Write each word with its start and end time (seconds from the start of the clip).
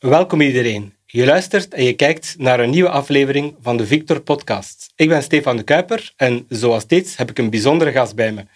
Welkom 0.00 0.40
iedereen. 0.40 0.94
Je 1.06 1.24
luistert 1.24 1.74
en 1.74 1.84
je 1.84 1.92
kijkt 1.92 2.34
naar 2.38 2.60
een 2.60 2.70
nieuwe 2.70 2.88
aflevering 2.88 3.56
van 3.60 3.76
de 3.76 3.86
Victor 3.86 4.20
Podcast. 4.20 4.92
Ik 4.96 5.08
ben 5.08 5.22
Stefan 5.22 5.56
de 5.56 5.62
Kuiper 5.62 6.12
en 6.16 6.46
zoals 6.48 6.82
steeds 6.82 7.16
heb 7.16 7.30
ik 7.30 7.38
een 7.38 7.50
bijzondere 7.50 7.92
gast 7.92 8.14
bij 8.14 8.32
me. 8.32 8.46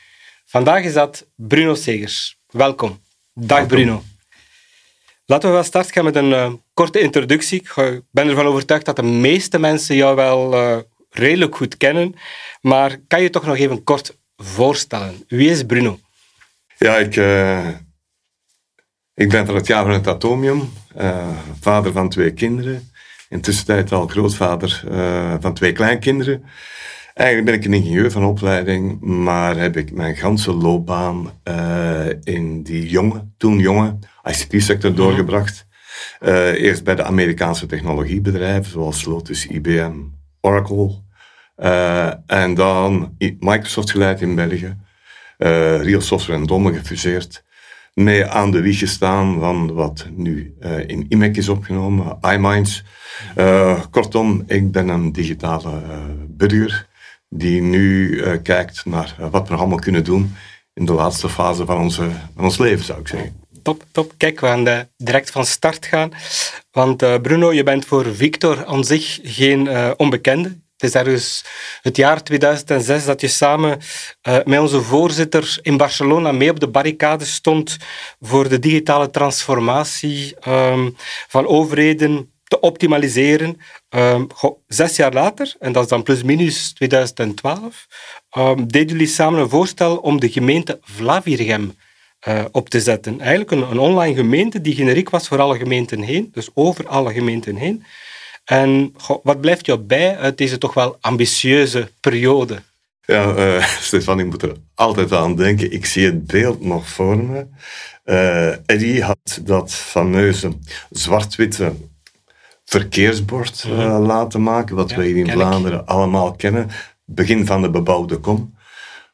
Vandaag 0.45 0.85
is 0.85 0.93
dat 0.93 1.27
Bruno 1.37 1.75
Segers. 1.75 2.39
Welkom. 2.51 3.01
Dag 3.35 3.67
Bruno. 3.67 4.03
Laten 5.27 5.49
we 5.49 5.55
wel 5.55 5.65
start 5.65 5.93
gaan 5.93 6.05
met 6.05 6.17
een 6.17 6.31
uh, 6.31 6.53
korte 6.75 7.01
introductie. 7.01 7.61
Ik 7.61 8.03
ben 8.11 8.29
ervan 8.29 8.47
overtuigd 8.47 8.85
dat 8.85 8.97
de 8.97 9.03
meeste 9.03 9.59
mensen 9.59 9.97
jou 9.97 10.17
wel 10.17 10.55
uh, 10.55 10.79
redelijk 11.11 11.57
goed 11.57 11.77
kennen, 11.77 12.15
maar 12.61 12.99
kan 13.09 13.23
je 13.23 13.31
toch 13.31 13.47
nog 13.47 13.57
even 13.57 13.85
kort 13.85 14.19
voorstellen? 14.37 15.25
Wie 15.29 15.51
is 15.51 15.63
Bruno? 15.63 15.99
Ja, 16.79 16.97
ik, 16.97 17.17
uh, 17.17 17.69
ik 19.15 19.29
ben 19.29 19.47
van 19.47 19.55
het 19.55 19.67
jaar 19.67 19.85
van 19.85 19.93
het 19.93 20.07
atomium, 20.07 20.73
vader 21.61 21.93
van 21.93 22.09
twee 22.09 22.33
kinderen. 22.33 22.91
Intussen 23.29 23.67
tijd 23.67 23.93
al 23.93 24.07
grootvader 24.07 24.85
van 25.41 25.55
twee 25.55 25.73
kleinkinderen. 25.73 26.45
Eigenlijk 27.15 27.51
ben 27.51 27.59
ik 27.59 27.65
een 27.65 27.85
ingenieur 27.85 28.11
van 28.11 28.25
opleiding, 28.25 29.01
maar 29.01 29.57
heb 29.57 29.77
ik 29.77 29.93
mijn 29.93 30.17
ganse 30.17 30.53
loopbaan 30.53 31.31
uh, 31.49 32.07
in 32.23 32.63
die 32.63 32.89
jonge, 32.89 33.29
toen 33.37 33.59
jonge 33.59 33.99
ICT-sector 34.25 34.91
mhm. 34.91 34.99
doorgebracht. 34.99 35.67
Eerst 36.21 36.85
bij 36.85 36.95
de 36.95 37.03
Amerikaanse 37.03 37.67
technologiebedrijven 37.67 38.73
zoals 38.73 39.05
Lotus, 39.05 39.47
IBM, 39.47 39.93
Oracle. 40.41 41.03
En 42.27 42.55
dan 42.55 43.17
Microsoft 43.39 43.91
geleid 43.91 44.21
in 44.21 44.35
België. 44.35 44.77
Real 45.37 46.01
Software 46.01 46.41
en 46.41 46.47
Domme 46.47 46.73
gefuseerd. 46.73 47.45
Mee 47.95 48.27
aan 48.27 48.51
de 48.51 48.61
wieg 48.61 48.79
gestaan 48.79 49.41
van 49.41 49.73
wat 49.73 50.07
nu 50.11 50.55
in 50.87 51.07
IMEC 51.09 51.37
is 51.37 51.49
opgenomen, 51.49 52.19
iMinds. 52.21 52.85
kortom, 53.91 54.43
ik 54.47 54.73
ben 54.73 54.89
een 54.89 55.13
digitale 55.13 55.83
burger 56.29 56.89
die 57.29 57.63
nu 57.63 58.21
kijkt 58.43 58.85
naar 58.85 59.17
wat 59.31 59.49
we 59.49 59.55
allemaal 59.55 59.79
kunnen 59.79 60.05
doen 60.05 60.35
in 60.73 60.85
de 60.85 60.93
laatste 60.93 61.29
fase 61.29 61.67
van, 61.67 61.79
onze, 61.79 62.11
van 62.35 62.45
ons 62.45 62.59
leven, 62.59 62.85
zou 62.85 63.01
ik 63.01 63.09
zeggen. 63.09 63.43
Top, 63.63 63.85
top. 63.93 64.13
Kijk, 64.17 64.41
we 64.41 64.47
gaan 64.47 64.89
direct 64.97 65.31
van 65.31 65.47
start 65.47 65.87
gaan. 65.87 66.11
Want 66.71 67.23
Bruno, 67.23 67.53
je 67.53 67.63
bent 67.63 67.85
voor 67.85 68.15
Victor 68.15 68.65
aan 68.67 68.85
zich 68.85 69.19
geen 69.23 69.69
onbekende. 69.97 70.63
Is 70.85 70.95
ergens 70.95 71.45
het 71.83 71.97
jaar 71.97 72.23
2006 72.23 73.05
dat 73.05 73.21
je 73.21 73.29
samen 73.29 73.81
met 74.45 74.59
onze 74.59 74.83
voorzitter 74.83 75.59
in 75.63 75.77
Barcelona 75.77 76.33
mee 76.33 76.51
op 76.51 76.61
de 76.61 76.69
barricade 76.69 77.25
stond 77.25 77.77
voor 78.21 78.49
de 78.49 78.59
digitale 78.59 79.11
transformatie 79.11 80.37
um, 80.49 80.97
van 81.29 81.47
overheden 81.47 82.33
te 82.45 82.61
optimaliseren. 82.61 83.61
Um, 83.89 84.27
zes 84.67 84.97
jaar 84.97 85.13
later, 85.13 85.55
en 85.59 85.73
dat 85.73 85.83
is 85.83 85.89
dan 85.89 86.03
plus 86.03 86.23
minus 86.23 86.73
2012, 86.73 87.87
um, 88.39 88.67
deden 88.67 88.89
jullie 88.89 89.07
samen 89.07 89.41
een 89.41 89.49
voorstel 89.49 89.97
om 89.97 90.21
de 90.21 90.31
gemeente 90.31 90.79
Vlavirgem 90.83 91.77
uh, 92.29 92.45
op 92.53 92.69
te 92.69 92.81
zetten. 92.81 93.21
Eigenlijk 93.21 93.51
een, 93.51 93.71
een, 93.71 93.79
online 93.79 94.15
gemeente 94.15 94.61
die 94.61 94.75
generiek 94.75 95.11
was 95.11 95.29
voor 95.29 95.41
alle 95.41 95.59
gemeenten 95.59 96.01
heen, 96.01 96.29
dus 96.33 96.49
over 96.55 96.89
alle 96.89 97.13
gemeenten 97.13 97.57
heen. 97.57 97.85
En 98.45 98.95
wat 99.23 99.41
blijft 99.41 99.67
jou 99.67 99.79
bij 99.79 100.19
uit 100.19 100.39
deze 100.39 100.59
toch 100.59 100.75
wel 100.75 100.97
ambitieuze 101.01 101.91
periode? 102.01 102.63
Ja, 103.07 103.37
uh, 103.37 103.67
Stefan, 103.81 104.19
ik 104.19 104.27
moet 104.27 104.43
er 104.43 104.57
altijd 104.75 105.13
aan 105.13 105.37
denken. 105.37 105.73
Ik 105.73 105.87
zie 105.87 106.07
het 106.07 106.27
beeld 106.27 106.65
nog 106.65 106.89
voor 106.89 107.17
me. 107.17 107.47
Uh, 108.05 108.69
Eddie 108.69 109.03
had 109.03 109.41
dat 109.43 109.73
fameuze 109.75 110.53
zwart-witte 110.91 111.73
verkeersbord 112.65 113.65
uh, 113.69 113.99
laten 114.07 114.43
maken, 114.43 114.77
wat 114.77 114.95
wij 114.95 115.07
hier 115.07 115.17
in 115.17 115.31
Vlaanderen 115.31 115.87
allemaal 115.87 116.33
kennen. 116.33 116.71
Begin 117.05 117.47
van 117.47 117.63
de 117.63 117.71
bebouwde 117.71 118.19
kom. 118.19 118.55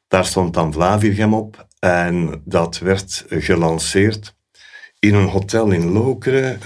Daar 0.08 0.24
stond 0.24 0.54
dan 0.54 0.72
Vlavirgem 0.72 1.34
op 1.34 1.66
en 1.78 2.42
dat 2.44 2.78
werd 2.78 3.24
gelanceerd 3.28 4.34
in 4.98 5.14
een 5.14 5.28
hotel 5.28 5.70
in 5.70 5.90
Lokeren 5.90 6.60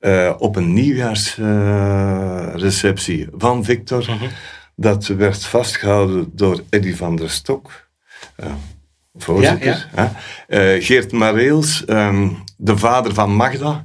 uh, 0.00 0.24
uh, 0.24 0.32
op 0.38 0.56
een 0.56 0.72
nieuwjaarsreceptie 0.72 3.28
van 3.32 3.64
Victor. 3.64 4.04
Mhm. 4.08 4.28
Dat 4.76 5.06
werd 5.06 5.44
vastgehouden 5.44 6.30
door 6.32 6.62
Eddy 6.70 6.94
van 6.94 7.16
der 7.16 7.30
Stok, 7.30 7.88
voorzitter. 9.14 9.88
Ja, 9.96 10.12
ja. 10.48 10.80
Geert 10.80 11.12
Mareels, 11.12 11.84
um, 11.86 12.36
de 12.56 12.76
vader 12.76 13.14
van 13.14 13.34
Magda, 13.34 13.84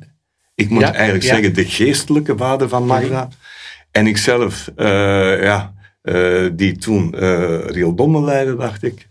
ik 0.56 0.70
moet 0.70 0.84
eigenlijk 0.84 1.24
zeggen 1.24 1.54
de 1.54 1.66
geestelijke 1.66 2.38
vader 2.38 2.70
van 2.70 2.86
Magda. 2.86 3.28
En 3.92 4.08
ikzelf, 4.08 4.72
ja, 4.76 5.74
die 6.54 6.78
toen 6.78 7.14
uh, 7.16 7.66
Real 7.66 7.96
Domme 7.96 8.22
leidde, 8.22 8.56
dacht 8.56 8.84
ik. 8.84 9.08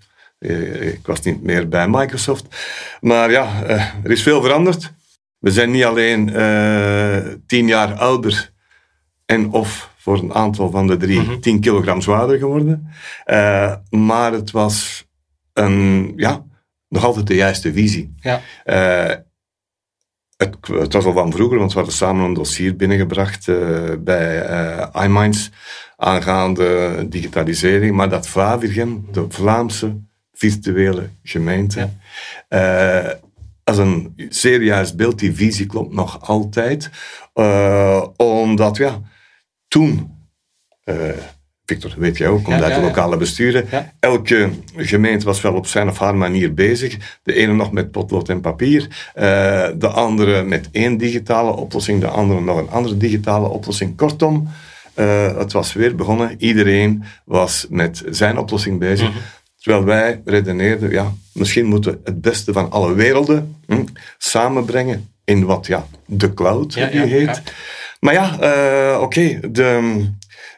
ik 0.81 1.07
was 1.07 1.21
niet 1.21 1.43
meer 1.43 1.69
bij 1.69 1.89
Microsoft. 1.89 2.47
Maar 3.01 3.31
ja, 3.31 3.65
er 4.03 4.11
is 4.11 4.23
veel 4.23 4.43
veranderd. 4.43 4.93
We 5.44 5.50
zijn 5.50 5.71
niet 5.71 5.84
alleen 5.84 6.27
tien 7.47 7.66
jaar 7.66 7.94
ouder 7.94 8.53
en 9.27 9.50
of 9.50 9.91
voor 9.97 10.19
een 10.19 10.34
aantal 10.34 10.71
van 10.71 10.87
de 10.87 10.97
drie 10.97 11.21
mm 11.21 11.41
10 11.41 11.60
kilogram 11.60 12.00
zwaarder 12.00 12.38
geworden. 12.38 12.88
maar 13.91 14.32
het 14.32 14.50
was 14.50 15.06
een, 15.53 16.12
ja, 16.16 16.44
nog 16.88 17.05
altijd 17.05 17.27
de 17.27 17.34
juiste 17.34 17.72
visie. 17.72 18.15
Ja. 18.21 18.41
Het, 20.37 20.56
het, 20.66 20.93
was 20.93 21.05
al 21.05 21.12
van 21.12 21.32
vroeger, 21.32 21.59
want 21.59 21.71
we 21.71 21.76
hadden 21.76 21.97
samen 21.97 22.25
een 22.25 22.34
dossier 22.34 22.76
binnengebracht 22.76 23.47
bij 24.05 24.47
iMinds 24.93 25.50
aangaande 25.97 27.06
digitalisering. 27.09 27.97
Maar 27.97 28.09
dat 28.09 28.28
Vlavirgem, 28.28 29.06
de 29.12 29.25
Vlaamse 29.28 29.97
virtuele 30.32 31.09
gemeente, 31.22 31.91
ja. 32.49 33.22
Als 33.79 33.87
een 33.87 34.15
zeer 34.29 34.62
juist 34.62 34.97
beeld, 34.97 35.19
die 35.19 35.35
visie 35.35 35.67
klopt 35.67 35.95
nog 35.95 36.29
altijd. 36.29 36.91
omdat, 38.17 38.77
ja, 38.77 39.01
toen 39.69 40.15
Victor, 41.67 41.95
weet 41.97 42.17
jij 42.17 42.29
ook, 42.29 42.45
komt 42.45 42.62
uit 42.62 42.75
de 42.75 42.81
lokale 42.81 43.17
besturen. 43.17 43.67
Elke 44.01 44.51
gemeente 44.77 45.25
was 45.25 45.41
wel 45.41 45.55
op 45.55 45.67
zijn 45.67 45.89
of 45.89 45.99
haar 45.99 46.15
manier 46.15 46.55
bezig. 46.55 47.19
De 47.23 47.35
ene 47.35 47.53
nog 47.53 47.73
met 47.73 47.91
potlood 47.91 48.29
en 48.29 48.41
papier, 48.41 48.83
uh, 49.17 49.23
de 49.77 49.89
andere 49.89 50.43
met 50.43 50.69
één 50.73 50.97
digitale 50.97 51.51
oplossing, 51.51 52.01
de 52.01 52.06
andere 52.06 52.41
nog 52.41 52.59
een 52.59 52.71
andere 52.71 52.97
digitale 52.97 53.49
oplossing. 53.49 53.97
Kortom, 53.97 54.49
uh, 54.97 55.37
het 55.37 55.53
was 55.53 55.73
weer 55.73 55.95
begonnen. 55.95 56.35
Iedereen 56.39 57.05
was 57.25 57.67
met 57.71 58.03
zijn 58.11 58.39
oplossing 58.39 58.79
bezig. 58.79 59.09
Mhm. 59.09 59.19
Terwijl 59.65 59.85
wij 59.85 60.23
redeneerden, 60.25 60.91
ja, 60.91 61.13
misschien 61.33 61.67
moeten 61.67 61.93
we 61.93 61.99
het 62.05 62.21
beste 62.21 62.53
van 62.53 62.71
alle 62.71 62.95
werelden 62.95 63.57
hm, 63.67 63.85
samenbrengen 64.19 65.09
in 65.25 65.45
wat 65.45 65.67
ja, 65.67 65.87
de 66.07 66.35
cloud 66.35 66.75
ja, 66.75 66.87
heet. 66.89 67.43
Maar 68.01 68.15
ja, 68.15 68.33
uh, 68.41 69.01
oké, 69.01 69.05
okay, 69.05 69.41
de 69.51 70.05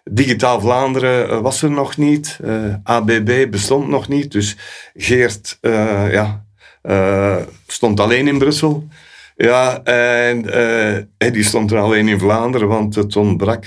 Digitaal 0.04 0.60
Vlaanderen 0.60 1.28
eh, 1.28 1.40
was 1.40 1.62
er 1.62 1.70
nog 1.70 1.96
niet. 1.96 2.38
Uh, 2.44 2.66
eh, 2.66 2.74
ABB 2.82 3.46
bestond 3.50 3.88
nog 3.88 4.08
niet. 4.08 4.32
Dus 4.32 4.56
Geert 4.94 5.58
uh, 5.60 6.12
ja, 6.12 6.44
stond 7.66 8.00
alleen 8.00 8.28
in 8.28 8.38
Brussel. 8.38 8.88
Ja, 9.36 9.82
en 9.82 10.42
die 11.18 11.44
stond 11.44 11.70
er 11.70 11.78
alleen 11.78 12.08
in 12.08 12.18
Vlaanderen, 12.18 12.68
want 12.68 12.94
het 12.94 13.16
ontbrak 13.16 13.64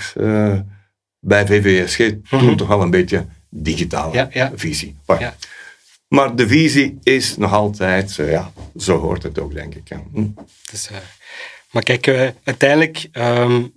bij 1.20 1.46
VVSG 1.46 1.96
toen 2.30 2.44
mhm. 2.44 2.56
toch 2.56 2.68
wel 2.68 2.82
een 2.82 2.90
beetje 2.90 3.26
digitale 3.50 4.50
visie. 4.54 4.96
Maar, 5.06 5.20
ja. 5.20 5.36
maar, 6.08 6.36
de 6.36 6.48
visie 6.48 6.98
is 7.02 7.36
nog 7.36 7.52
altijd, 7.52 8.14
ja, 8.14 8.52
zo 8.76 8.98
hoort 8.98 9.22
het 9.22 9.38
ook, 9.38 9.54
denk 9.54 9.74
ik. 9.74 9.88
Ja. 9.88 10.02
Hm. 10.12 10.26
Dus, 10.70 10.90
maar 11.70 11.82
kijk, 11.82 12.34
uiteindelijk 12.44 13.08
um, 13.12 13.72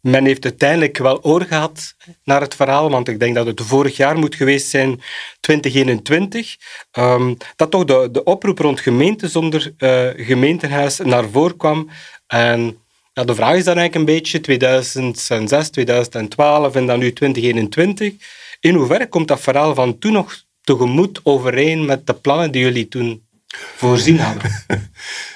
men 0.00 0.24
heeft 0.24 0.44
uiteindelijk 0.44 0.98
wel 0.98 1.22
oor 1.22 1.42
gehad 1.42 1.94
naar 2.24 2.40
het 2.40 2.54
verhaal, 2.54 2.90
want 2.90 3.08
ik 3.08 3.18
denk 3.18 3.34
dat 3.34 3.46
het 3.46 3.60
vorig 3.60 3.96
jaar 3.96 4.18
moet 4.18 4.34
geweest 4.34 4.68
zijn, 4.68 5.02
2021, 5.40 6.56
um, 6.92 7.04
ehm, 7.04 7.34
dat 7.56 7.70
toch 7.70 7.84
de, 7.84 8.08
de 8.12 8.24
oproep 8.24 8.58
rond 8.58 8.80
gemeenten 8.80 9.30
zonder 9.30 9.74
gemeentehuis 10.16 10.98
naar 10.98 11.28
voren 11.28 11.56
kwam. 11.56 11.90
En 12.26 12.78
ja, 13.12 13.24
de 13.24 13.34
vraag 13.34 13.56
is 13.56 13.64
dan 13.64 13.76
eigenlijk 13.76 13.94
een 13.94 14.14
beetje 14.14 14.40
2006, 14.40 15.70
2012 15.70 16.74
en 16.74 16.86
dan 16.86 16.98
nu 16.98 17.12
2021. 17.12 18.14
In 18.60 18.74
hoeverre 18.74 19.08
komt 19.08 19.28
dat 19.28 19.40
verhaal 19.40 19.74
van 19.74 19.98
toen 19.98 20.12
nog 20.12 20.44
tegemoet 20.60 21.20
overeen 21.22 21.84
met 21.84 22.06
de 22.06 22.14
plannen 22.14 22.50
die 22.50 22.62
jullie 22.62 22.88
toen 22.88 23.22
voorzien 23.76 24.18
hadden? 24.18 24.50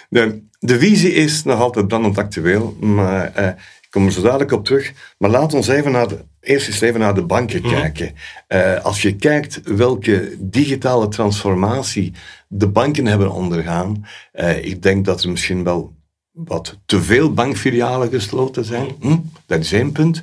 De, 0.09 0.43
de 0.59 0.79
visie 0.79 1.13
is 1.13 1.43
nog 1.43 1.61
altijd 1.61 1.89
brandend 1.89 2.19
actueel, 2.19 2.77
maar 2.81 3.33
uh, 3.39 3.49
kom 3.91 4.07
er 4.07 4.13
zo 4.13 4.23
dadelijk 4.23 4.53
op 4.53 4.65
terug. 4.65 4.93
Maar 5.19 5.31
laat 5.31 5.55
ons 5.55 5.69
even 5.69 5.93
naar 5.93 6.09
de, 6.09 6.25
eerst 6.41 6.67
eens 6.67 6.81
even 6.81 7.01
naar 7.01 7.15
de 7.15 7.25
banken 7.25 7.61
mhm. 7.61 7.75
kijken. 7.75 8.15
Uh, 8.49 8.85
als 8.85 9.03
je 9.03 9.17
kijkt 9.17 9.61
welke 9.65 10.37
digitale 10.39 11.09
transformatie 11.09 12.13
de 12.49 12.69
banken 12.69 13.07
hebben 13.07 13.33
ondergaan, 13.33 14.07
uh, 14.33 14.65
ik 14.65 14.83
denk 14.83 15.05
dat 15.05 15.23
er 15.23 15.31
misschien 15.31 15.65
wel 15.65 15.95
wat 16.31 16.79
te 16.87 17.03
veel 17.03 17.33
bankfilialen 17.33 18.11
gesloten 18.11 18.65
zijn. 18.65 18.89
Hm? 19.01 19.17
Dat 19.47 19.61
is 19.61 19.73
één 19.73 19.93
punt. 19.93 20.23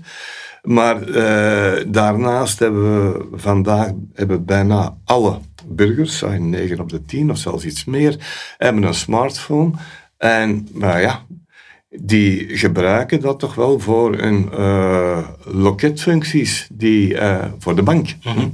Maar 0.61 1.07
uh, 1.07 1.85
daarnaast 1.87 2.59
hebben 2.59 3.13
we 3.13 3.27
vandaag 3.33 3.91
hebben 4.13 4.45
bijna 4.45 4.97
alle 5.05 5.39
burgers, 5.65 6.23
9 6.37 6.79
op 6.79 6.89
de 6.89 7.05
10 7.05 7.31
of 7.31 7.37
zelfs 7.37 7.65
iets 7.65 7.85
meer, 7.85 8.15
hebben 8.57 8.83
een 8.83 8.93
smartphone. 8.93 9.71
En 10.17 10.67
maar 10.73 11.01
ja, 11.01 11.25
die 11.89 12.57
gebruiken 12.57 13.21
dat 13.21 13.39
toch 13.39 13.55
wel 13.55 13.79
voor 13.79 14.19
een 14.19 14.49
uh, 14.53 15.27
loketfuncties 15.45 16.67
die, 16.71 17.13
uh, 17.13 17.45
voor 17.59 17.75
de 17.75 17.83
bank. 17.83 18.15
Mhm. 18.23 18.47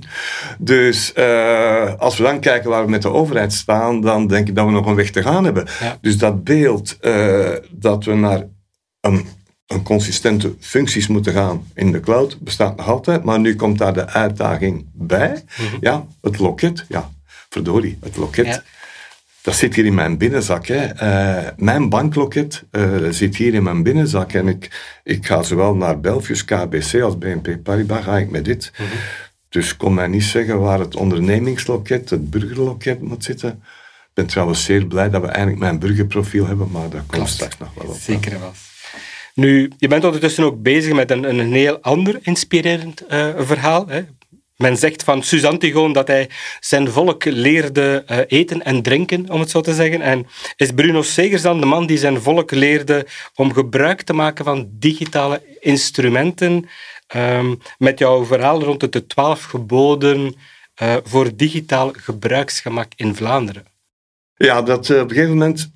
Dus 0.59 1.13
uh, 1.17 1.93
als 1.97 2.17
we 2.17 2.23
dan 2.23 2.39
kijken 2.39 2.69
waar 2.69 2.83
we 2.83 2.89
met 2.89 3.01
de 3.01 3.09
overheid 3.09 3.53
staan, 3.53 4.01
dan 4.01 4.27
denk 4.27 4.47
ik 4.47 4.55
dat 4.55 4.65
we 4.65 4.71
nog 4.71 4.85
een 4.85 4.95
weg 4.95 5.11
te 5.11 5.21
gaan 5.21 5.43
hebben. 5.43 5.67
Dus 6.01 6.17
dat 6.17 6.43
beeld 6.43 6.97
dat 7.71 8.03
we 8.05 8.13
naar 8.13 8.43
een, 9.01 9.25
een 9.67 9.83
consistente 9.83 10.55
functies 10.59 11.07
moeten 11.07 11.33
gaan 11.33 11.67
in 11.73 11.91
de 11.91 11.99
cloud 11.99 12.39
bestaat 12.39 12.75
nog 12.75 12.87
altijd, 12.87 13.23
maar 13.23 13.39
nu 13.39 13.55
komt 13.55 13.77
daar 13.77 13.93
de 13.93 14.07
uitdaging 14.07 14.85
bij. 14.93 15.43
Mhm. 15.57 15.77
Ja, 15.79 16.05
het 16.21 16.39
loket. 16.39 16.85
Ja, 16.87 17.11
verdorie, 17.49 17.97
het 18.01 18.17
loket. 18.17 18.63
Dat 19.41 19.55
zit 19.55 19.75
hier 19.75 19.85
in 19.85 19.93
mijn 19.93 20.17
binnenzak. 20.17 20.67
Hè. 20.67 20.93
Uh, 20.93 21.49
mijn 21.57 21.89
bankloket 21.89 22.63
uh, 22.71 23.07
zit 23.09 23.35
hier 23.35 23.53
in 23.53 23.63
mijn 23.63 23.83
binnenzak. 23.83 24.33
En 24.33 24.47
ik, 24.47 24.99
ik 25.03 25.25
ga 25.25 25.43
zowel 25.43 25.75
naar 25.75 25.99
Belfius, 25.99 26.45
KBC 26.45 27.01
als 27.01 27.17
BNP 27.17 27.63
Paribas 27.63 28.03
ga 28.03 28.17
ik 28.17 28.29
met 28.29 28.45
dit. 28.45 28.71
Mm 28.77 28.85
-hmm. 28.85 28.97
Dus 29.49 29.77
kom 29.77 29.93
mij 29.93 30.07
niet 30.07 30.23
zeggen 30.23 30.59
waar 30.59 30.79
het 30.79 30.95
ondernemingsloket, 30.95 32.09
het 32.09 32.29
burgerloket 32.29 33.01
moet 33.01 33.23
zitten. 33.23 33.49
Ik 33.49 34.13
ben 34.13 34.25
trouwens 34.25 34.63
zeer 34.63 34.85
blij 34.85 35.09
dat 35.09 35.21
we 35.21 35.27
eigenlijk 35.27 35.59
mijn 35.59 35.79
burgerprofiel 35.79 36.47
hebben, 36.47 36.71
maar 36.71 36.89
dat 36.89 37.01
komt 37.07 37.29
straks 37.29 37.57
nog 37.57 37.73
wel 37.73 37.87
op. 37.87 37.97
Zeker 37.99 38.39
wel. 38.39 38.53
Nu, 39.37 39.71
je 39.77 39.87
bent 39.87 40.03
ondertussen 40.03 40.43
ook 40.43 40.61
bezig 40.61 40.93
met 40.93 41.11
een, 41.11 41.23
een 41.23 41.53
heel 41.53 41.79
ander 41.81 42.19
inspirerend 42.21 43.03
uh, 43.09 43.29
verhaal. 43.37 43.87
Hè. 43.87 44.01
Men 44.55 44.77
zegt 44.77 45.03
van 45.03 45.23
Suzanne 45.23 45.57
Tigoon 45.57 45.93
dat 45.93 46.07
hij 46.07 46.29
zijn 46.59 46.89
volk 46.89 47.25
leerde 47.25 48.03
uh, 48.11 48.17
eten 48.27 48.63
en 48.63 48.81
drinken, 48.81 49.29
om 49.29 49.39
het 49.39 49.49
zo 49.49 49.61
te 49.61 49.73
zeggen. 49.73 50.01
En 50.01 50.27
is 50.55 50.71
Bruno 50.71 51.01
Segers 51.01 51.41
dan 51.41 51.59
de 51.59 51.65
man 51.65 51.85
die 51.85 51.97
zijn 51.97 52.21
volk 52.21 52.51
leerde 52.51 53.07
om 53.35 53.53
gebruik 53.53 54.01
te 54.01 54.13
maken 54.13 54.45
van 54.45 54.69
digitale 54.71 55.41
instrumenten? 55.59 56.69
Um, 57.15 57.59
met 57.77 57.99
jouw 57.99 58.25
verhaal 58.25 58.63
rond 58.63 58.91
de 58.93 59.07
twaalf 59.07 59.43
geboden 59.43 60.35
uh, 60.81 60.95
voor 61.03 61.35
digitaal 61.35 61.91
gebruiksgemak 61.95 62.91
in 62.95 63.15
Vlaanderen. 63.15 63.65
Ja, 64.35 64.61
dat 64.61 64.89
op 64.89 64.95
een 64.95 65.09
gegeven 65.09 65.29
moment 65.29 65.71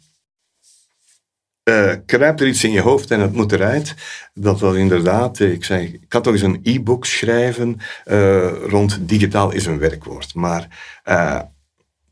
uh, 1.64 1.94
kruipt 2.06 2.42
er 2.42 2.48
iets 2.48 2.64
in 2.64 2.72
je 2.72 2.82
hoofd 2.82 3.12
en 3.12 3.20
het 3.20 3.34
moet 3.34 3.52
eruit. 3.52 3.96
Dat 4.34 4.60
was 4.60 4.76
inderdaad, 4.76 5.40
eh, 5.40 5.52
ik 5.52 5.64
zei, 5.64 5.86
ik 5.86 6.06
kan 6.08 6.22
toch 6.22 6.34
eens 6.34 6.42
een 6.42 6.60
e-book 6.64 7.06
schrijven 7.06 7.78
uh, 8.06 8.48
rond 8.68 9.00
digitaal 9.02 9.52
is 9.52 9.66
een 9.66 9.80
werkwoord. 9.80 10.36
Maar 10.36 10.68
uh, 11.06 11.40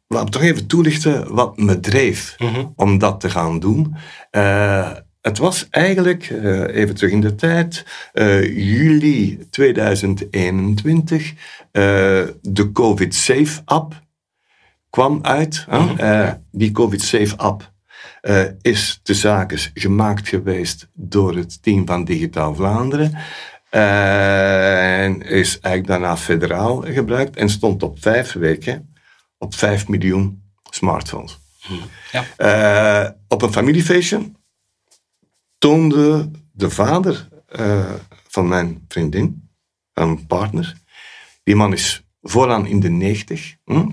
laat 0.07 0.23
me 0.23 0.29
toch 0.29 0.41
even 0.41 0.67
toelichten 0.67 1.33
wat 1.33 1.57
me 1.57 1.79
dreef 1.79 2.35
mm 2.37 2.47
-hmm. 2.47 2.73
om 2.75 2.97
dat 2.97 3.19
te 3.19 3.29
gaan 3.29 3.59
doen. 3.59 3.95
het 5.21 5.37
was 5.37 5.67
eigenlijk, 5.69 6.29
even 6.73 6.95
terug 6.95 7.11
in 7.11 7.21
de 7.21 7.35
tijd, 7.35 7.85
juli 8.53 9.47
2021, 9.49 11.33
de 12.41 12.69
COVID 12.73 13.15
Safe 13.15 13.61
app 13.65 14.01
kwam 14.89 15.19
uit. 15.21 15.65
Mm 15.69 15.87
-hmm. 15.87 16.43
die 16.51 16.71
COVID 16.71 17.01
Safe 17.01 17.37
app 17.37 17.71
uh, 18.21 18.45
is 18.61 18.99
de 19.03 19.13
zaken 19.13 19.59
gemaakt 19.73 20.27
geweest 20.27 20.87
door 20.93 21.35
het 21.35 21.63
team 21.63 21.87
van 21.87 22.03
Digitaal 22.03 22.55
Vlaanderen. 22.55 23.17
Uh, 23.71 25.03
en 25.03 25.21
is 25.21 25.59
eigenlijk 25.59 25.87
daarna 25.87 26.17
federaal 26.17 26.81
gebruikt 26.81 27.35
en 27.35 27.49
stond 27.49 27.83
op 27.83 28.01
vijf 28.01 28.33
weken 28.33 28.93
op 29.37 29.55
vijf 29.55 29.87
miljoen 29.87 30.43
smartphones. 30.69 31.39
Hmm. 31.59 31.81
Ja. 32.11 33.05
Uh, 33.05 33.11
op 33.27 33.41
een 33.41 33.51
familiefeestje 33.51 34.31
toonde 35.57 36.31
de 36.51 36.69
vader 36.69 37.27
van 38.27 38.47
mijn 38.47 38.85
vriendin, 38.87 39.49
een 39.93 40.25
partner, 40.27 40.75
die 41.43 41.55
man 41.55 41.73
is 41.73 42.03
vooraan 42.21 42.65
in 42.65 42.79
de 42.79 42.89
negentig 42.89 43.55
hm? 43.65 43.89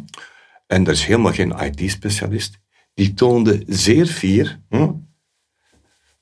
en 0.66 0.84
dat 0.84 0.94
is 0.94 1.04
helemaal 1.04 1.32
geen 1.32 1.58
IT-specialist 1.58 2.58
die 2.96 3.14
toonde 3.14 3.62
zeer 3.66 4.06
fier 4.06 4.60
hm, 4.68 4.92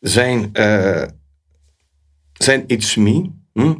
zijn, 0.00 0.50
uh, 0.52 1.04
zijn 2.32 2.64
It's 2.66 2.96
Me 2.96 3.30
hm, 3.52 3.74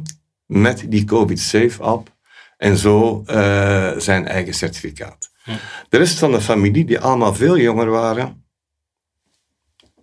met 0.45 0.85
die 0.89 1.03
COVID-Safe-app 1.05 2.15
en 2.57 2.77
zo 2.77 3.23
uh, 3.27 3.97
zijn 3.97 4.27
eigen 4.27 4.53
certificaat. 4.53 5.31
Hm. 5.43 5.51
De 5.89 5.97
rest 5.97 6.19
van 6.19 6.31
de 6.31 6.41
familie, 6.41 6.85
die 6.85 6.99
allemaal 6.99 7.33
veel 7.33 7.57
jonger 7.57 7.89
waren, 7.89 8.43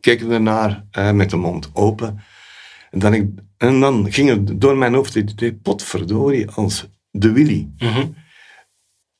keken 0.01 0.31
ernaar 0.31 0.85
uh, 0.99 1.11
met 1.11 1.31
de 1.31 1.37
mond 1.37 1.71
open. 1.73 2.21
En 2.91 2.99
dan, 2.99 3.15
ik, 3.15 3.29
en 3.57 3.81
dan 3.81 4.13
ging 4.13 4.29
het 4.29 4.61
door 4.61 4.77
mijn 4.77 4.95
hoofd 4.95 5.15
idee, 5.15 5.55
potverdorie, 5.55 6.51
als 6.51 6.89
de 7.11 7.33
Willy. 7.33 7.71
Mm 7.79 7.89
-hmm. 7.89 8.15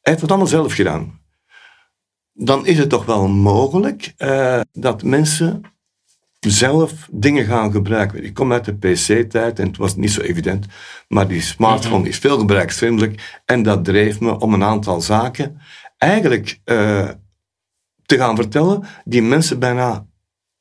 Hij 0.01 0.13
heeft 0.13 0.21
het 0.21 0.31
allemaal 0.31 0.49
zelf 0.49 0.73
gedaan 0.73 1.22
dan 2.33 2.67
is 2.67 2.79
het 2.79 2.89
toch 2.89 3.05
wel 3.05 3.29
mogelijk 3.29 4.15
uh, 4.19 4.61
dat 4.73 5.03
mensen 5.03 5.63
zelf 6.41 7.09
dingen 7.11 7.45
gaan 7.45 7.73
gebruiken. 7.73 8.25
Ik 8.25 8.35
kom 8.35 8.53
uit 8.53 8.65
de 8.65 8.75
PC-tijd 8.75 9.59
en 9.59 9.67
het 9.67 9.77
was 9.77 9.97
niet 9.97 10.11
zo 10.11 10.21
evident, 10.21 10.67
maar 11.09 11.29
die 11.29 11.41
smartphone 11.41 11.99
mhm. 11.99 12.09
is 12.09 12.19
veel 12.19 12.39
gebruiksvriendelijk 12.39 13.41
en 13.45 13.63
dat 13.63 13.85
dreef 13.85 14.21
me 14.21 14.39
om 14.39 14.55
een 14.55 14.65
aantal 14.65 15.01
zaken 15.01 15.61
eigenlijk 15.99 16.61
uh, 16.65 17.09
te 18.07 18.17
gaan 18.17 18.37
vertellen 18.37 18.85
die 19.05 19.23
mensen 19.23 19.59
bijna 19.59 20.07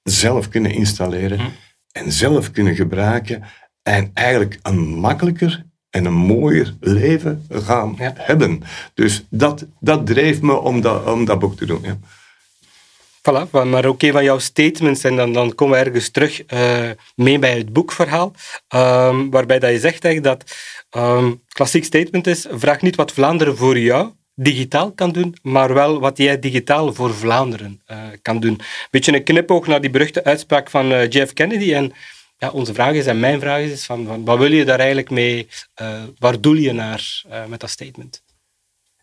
zelf 0.04 0.50
kunnen 0.50 0.72
installeren 0.72 1.40
mm. 1.40 1.52
en 1.92 2.12
zelf 2.12 2.52
kunnen 2.52 2.76
gebruiken 2.76 3.44
en 3.84 4.12
eigenlijk 4.14 4.60
een 4.62 4.80
makkelijker 4.80 5.66
en 5.92 6.06
een 6.06 6.14
mooier 6.14 6.76
leven 6.80 7.46
gaan 7.50 7.96
hebben. 8.00 8.64
Dus 8.94 9.26
dat, 9.30 9.66
dat 9.80 10.06
dreef 10.06 10.42
me 10.42 10.54
om 10.60 10.82
dat, 10.82 11.06
om 11.06 11.26
dat 11.26 11.40
boek 11.40 11.58
te 11.58 11.66
doen. 11.66 11.82
Ja. 11.84 12.00
Voilà, 13.22 13.50
maar 13.52 13.86
ook 13.86 14.02
een 14.02 14.12
van 14.12 14.24
jouw 14.24 14.40
statements, 14.40 15.04
en 15.04 15.16
dan, 15.16 15.34
dan 15.34 15.56
komen 15.56 15.80
we 15.80 15.86
ergens 15.86 16.10
terug 16.10 16.54
uh, 16.54 16.90
mee 17.16 17.40
bij 17.40 17.58
het 17.58 17.74
boekverhaal, 17.74 18.34
um, 18.76 19.30
waarbij 19.30 19.60
dat 19.60 19.72
je 19.72 19.80
zegt 19.80 20.06
eigenlijk 20.06 20.42
dat 20.42 20.58
um, 21.04 21.42
klassiek 21.48 21.84
statement 21.84 22.28
is, 22.28 22.46
vraag 22.52 22.82
niet 22.82 22.96
wat 22.96 23.12
Vlaanderen 23.12 23.58
voor 23.58 23.80
jou 23.80 24.12
digitaal 24.36 24.92
kan 24.92 25.12
doen, 25.12 25.36
maar 25.42 25.74
wel 25.74 26.00
wat 26.00 26.18
jij 26.18 26.40
digitaal 26.40 26.94
voor 26.94 27.14
Vlaanderen 27.14 27.82
uh, 27.92 27.98
kan 28.22 28.40
doen. 28.40 28.60
Beetje 28.92 29.14
een 29.14 29.24
knipoog 29.24 29.68
naar 29.68 29.82
die 29.82 29.90
beruchte 29.90 30.24
uitspraak 30.24 30.70
van 30.70 30.92
uh, 30.92 31.10
JF 31.10 31.34
Kennedy 31.34 31.74
en 31.74 31.94
ja, 32.42 32.50
onze 32.50 32.74
vraag 32.74 32.94
is, 32.94 33.06
en 33.06 33.20
mijn 33.20 33.40
vraag 33.40 33.62
is, 33.62 33.86
van, 33.86 34.06
van 34.06 34.26
wat 34.26 34.38
wil 34.38 34.52
je 34.52 34.66
daar 34.66 34.80
eigenlijk 34.80 35.10
mee, 35.10 35.48
uh, 35.82 36.04
waar 36.18 36.42
doel 36.42 36.54
je 36.54 36.72
naar 36.72 37.24
uh, 37.30 37.46
met 37.46 37.60
dat 37.60 37.70
statement? 37.70 38.24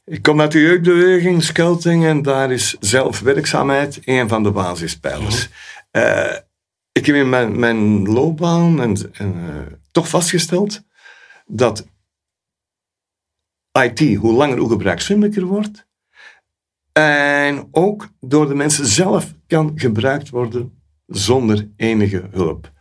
Ik 0.04 0.23
kom 0.23 0.40
uit 0.40 0.52
de 0.52 0.61
jeugdbeweging, 0.61 1.42
Skelting, 1.42 2.04
en 2.04 2.23
daar 2.23 2.52
is 2.52 2.76
zelfwerkzaamheid 2.80 4.00
een 4.04 4.28
van 4.28 4.42
de 4.42 4.50
basispijlers. 4.50 5.49
Mm 5.49 5.52
-hmm. 5.90 6.02
uh, 6.02 6.37
ik 6.92 7.07
heb 7.07 7.14
in 7.14 7.28
mijn, 7.28 7.59
mijn 7.59 8.02
loopbaan 8.02 8.83
en, 8.83 9.12
en, 9.12 9.83
toch 9.90 10.09
vastgesteld 10.09 10.83
dat 11.47 11.87
IT 13.73 14.16
hoe 14.16 14.33
langer 14.33 14.59
hoe 14.59 14.71
gebruiksvriendelijker 14.71 15.45
wordt, 15.45 15.87
en 16.92 17.68
ook 17.71 18.09
door 18.21 18.49
de 18.49 18.54
mensen 18.54 18.87
zelf 18.87 19.33
kan 19.47 19.73
gebruikt 19.75 20.28
worden 20.28 20.83
zonder 21.07 21.68
enige 21.76 22.28
hulp. 22.30 22.76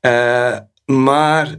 Uh, 0.00 0.58
maar 0.84 1.54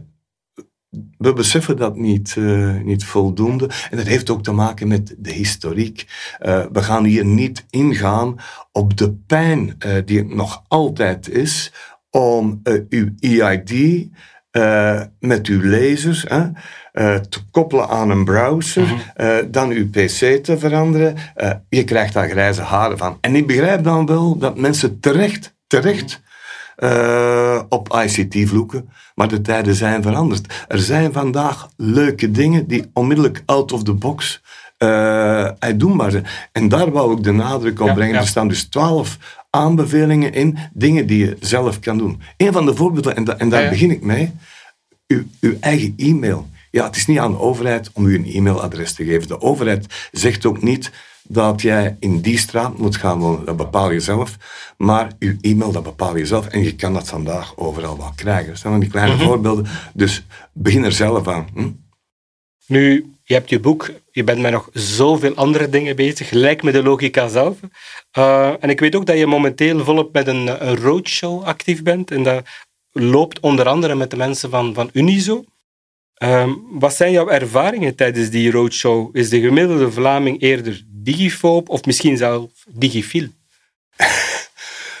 we 1.18 1.32
beseffen 1.32 1.76
dat 1.76 1.96
niet, 1.96 2.34
uh, 2.38 2.80
niet 2.80 3.04
voldoende. 3.04 3.68
En 3.90 3.96
dat 3.96 4.06
heeft 4.06 4.30
ook 4.30 4.42
te 4.42 4.52
maken 4.52 4.88
met 4.88 5.14
de 5.18 5.32
historiek. 5.32 6.06
Uh, 6.40 6.64
we 6.72 6.82
gaan 6.82 7.04
hier 7.04 7.24
niet 7.24 7.66
ingaan 7.70 8.36
op 8.72 8.96
de 8.96 9.12
pijn 9.12 9.78
die 10.04 10.18
het 10.18 10.34
nog 10.34 10.64
altijd 10.68 11.28
is 11.28 11.72
om 12.10 12.60
uw 12.88 13.08
EID 13.20 14.08
met 15.20 15.46
uw 15.46 15.64
lasers 15.64 16.20
te 17.28 17.38
koppelen 17.50 17.88
aan 17.88 18.10
een 18.10 18.24
browser, 18.24 18.86
-hmm. 19.16 19.50
dan 19.50 19.70
uw 19.70 19.90
PC 19.90 20.44
te 20.44 20.58
veranderen. 20.58 21.16
je 21.68 21.84
krijgt 21.84 22.12
daar 22.12 22.28
grijze 22.28 22.62
haren 22.62 22.98
van. 22.98 23.18
En 23.20 23.36
ik 23.36 23.46
begrijp 23.46 23.84
dan 23.84 24.06
wel 24.06 24.38
dat 24.38 24.58
mensen 24.58 25.00
terecht, 25.00 25.56
terecht 25.66 26.20
uh, 26.78 27.62
op 27.68 28.02
ICT-vloeken. 28.04 28.88
Maar 29.14 29.28
de 29.28 29.40
tijden 29.40 29.74
zijn 29.74 30.02
veranderd. 30.02 30.64
Er 30.68 30.78
zijn 30.78 31.12
vandaag 31.12 31.68
leuke 31.76 32.30
dingen 32.30 32.66
die 32.66 32.90
onmiddellijk 32.92 33.42
out 33.46 33.72
of 33.72 33.82
the 33.82 33.92
box 33.92 34.42
uh, 34.78 35.44
uitdoenbaar 35.58 36.10
zijn. 36.10 36.26
En 36.52 36.68
daar 36.68 36.90
wou 36.90 37.16
ik 37.16 37.22
de 37.22 37.32
nadruk 37.32 37.80
op 37.80 37.94
brengen. 37.94 38.16
Er 38.16 38.26
staan 38.26 38.48
dus 38.48 38.64
twaalf 38.64 39.18
aanbevelingen 39.50 40.32
in, 40.32 40.58
dingen 40.72 41.06
die 41.06 41.18
je 41.18 41.36
zelf 41.40 41.80
kan 41.80 41.98
doen. 41.98 42.20
Een 42.36 42.52
van 42.52 42.66
de 42.66 42.74
voorbeelden, 42.74 43.16
en, 43.16 43.38
en 43.38 43.48
daar 43.48 43.68
begin 43.68 43.90
ik 43.90 44.02
mee, 44.02 44.32
uw, 45.06 45.22
uw 45.40 45.56
eigen 45.60 45.94
e-mail. 45.96 46.48
Ja, 46.70 46.84
het 46.84 46.96
is 46.96 47.06
niet 47.06 47.18
aan 47.18 47.30
de 47.30 47.38
overheid 47.38 47.90
om 47.92 48.06
u 48.06 48.14
een 48.14 48.26
e-mailadres 48.26 48.92
te 48.92 49.04
geven. 49.04 49.28
De 49.28 49.40
overheid 49.40 50.08
zegt 50.12 50.46
ook 50.46 50.62
niet 50.62 50.90
dat 51.28 51.62
jij 51.62 51.96
in 52.00 52.20
die 52.20 52.38
straat 52.38 52.78
moet 52.78 52.96
gaan 52.96 53.18
wonen. 53.18 53.44
Dat 53.44 53.56
bepaal 53.56 53.90
je 53.90 54.00
zelf. 54.00 54.36
Maar 54.76 55.12
uw 55.18 55.36
e-mail, 55.40 55.72
dat 55.72 55.82
bepaal 55.82 56.16
je 56.16 56.26
zelf. 56.26 56.46
En 56.46 56.62
je 56.62 56.74
kan 56.74 56.94
dat 56.94 57.08
vandaag 57.08 57.56
overal 57.56 57.96
wel 57.96 58.12
krijgen. 58.16 58.48
Dat 58.48 58.58
zijn 58.58 58.72
van 58.72 58.82
die 58.82 58.90
kleine 58.90 59.14
mhm. 59.14 59.24
voorbeelden. 59.24 59.66
Dus 59.94 60.24
begin 60.52 60.84
er 60.84 60.92
zelf 60.92 61.28
aan. 61.28 61.48
Hm? 61.54 61.70
Nu, 62.66 63.12
je 63.24 63.34
hebt 63.34 63.48
je 63.48 63.60
boek, 63.60 63.90
je 64.10 64.24
bent 64.24 64.40
met 64.40 64.52
nog 64.52 64.68
zoveel 64.72 65.34
andere 65.34 65.68
dingen 65.68 65.96
bezig, 65.96 66.28
gelijk 66.28 66.62
met 66.62 66.74
de 66.74 66.82
logica 66.82 67.28
zelf. 67.28 67.58
Uh, 68.18 68.52
en 68.60 68.70
ik 68.70 68.80
weet 68.80 68.94
ook 68.94 69.06
dat 69.06 69.18
je 69.18 69.26
momenteel 69.26 69.84
volop 69.84 70.12
met 70.12 70.26
een, 70.26 70.68
een 70.68 70.76
roadshow 70.76 71.42
actief 71.42 71.82
bent. 71.82 72.10
En 72.10 72.22
dat 72.22 72.44
loopt 72.92 73.40
onder 73.40 73.68
andere 73.68 73.94
met 73.94 74.10
de 74.10 74.16
mensen 74.16 74.50
van, 74.50 74.74
van 74.74 74.90
Unizo. 74.92 75.44
Um, 76.22 76.62
wat 76.70 76.94
zijn 76.94 77.12
jouw 77.12 77.28
ervaringen 77.28 77.94
tijdens 77.94 78.30
die 78.30 78.50
roadshow? 78.50 79.16
Is 79.16 79.28
de 79.28 79.40
gemiddelde 79.40 79.92
Vlaming 79.92 80.40
eerder 80.40 80.84
digifoob 81.02 81.68
of 81.68 81.84
misschien 81.84 82.16
zelf 82.16 82.50
digifiel? 82.68 83.28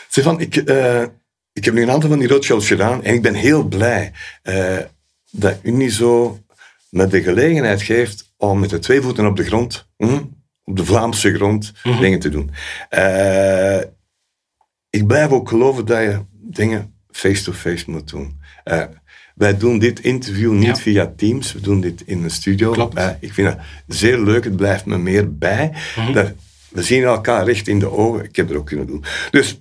Stefan, 0.08 0.40
ik, 0.40 0.56
uh, 0.56 1.02
ik 1.52 1.64
heb 1.64 1.74
nu 1.74 1.82
een 1.82 1.90
aantal 1.90 2.08
van 2.08 2.18
die 2.18 2.28
roadshows 2.28 2.66
gedaan 2.66 3.04
en 3.04 3.14
ik 3.14 3.22
ben 3.22 3.34
heel 3.34 3.64
blij 3.64 4.12
uh, 4.42 4.78
dat 5.30 5.58
Unizo 5.62 6.38
me 6.88 7.06
de 7.06 7.22
gelegenheid 7.22 7.82
geeft 7.82 8.32
om 8.36 8.60
met 8.60 8.70
de 8.70 8.78
twee 8.78 9.00
voeten 9.00 9.26
op 9.26 9.36
de 9.36 9.44
grond, 9.44 9.88
hm, 9.96 10.22
op 10.64 10.76
de 10.76 10.84
Vlaamse 10.84 11.34
grond, 11.34 11.72
mhm. 11.84 12.00
dingen 12.00 12.18
te 12.18 12.28
doen. 12.28 12.50
Uh, 12.90 13.80
ik 14.90 15.06
blijf 15.06 15.30
ook 15.30 15.48
geloven 15.48 15.86
dat 15.86 15.98
je 15.98 16.20
dingen 16.32 16.94
face-to-face 17.10 17.90
moet 17.90 18.08
doen. 18.08 18.40
Wij 19.34 19.56
doen 19.56 19.78
dit 19.78 20.00
interview 20.00 20.52
niet 20.52 20.80
via 20.80 21.12
Teams, 21.16 21.52
we 21.52 21.60
doen 21.60 21.80
dit 21.80 22.02
in 22.06 22.22
een 22.22 22.30
studio. 22.30 22.70
Klopt. 22.70 22.98
Uh, 22.98 23.08
ik 23.20 23.32
vind 23.32 23.48
het 23.48 23.58
zeer 23.86 24.18
leuk, 24.18 24.44
het 24.44 24.56
blijft 24.56 24.84
me 24.84 24.98
meer 24.98 25.36
bij. 25.38 25.72
Mhm. 25.96 26.12
dat, 26.12 26.32
we 26.68 26.82
zien 26.82 27.02
elkaar 27.02 27.44
recht 27.44 27.68
in 27.68 27.78
de 27.78 27.90
ogen, 27.90 28.24
ik 28.24 28.36
heb 28.36 28.48
het 28.48 28.56
ook 28.56 28.66
kunnen 28.66 28.86
doen. 28.86 29.04
Dus 29.30 29.60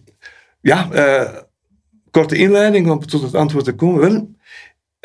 ja, 0.61 0.87
korte 2.11 2.35
inleiding 2.35 2.89
om 2.89 3.05
tot 3.05 3.21
het 3.21 3.35
antwoord 3.35 3.65
te 3.65 3.73
komen. 3.73 3.99
Wel, 3.99 4.29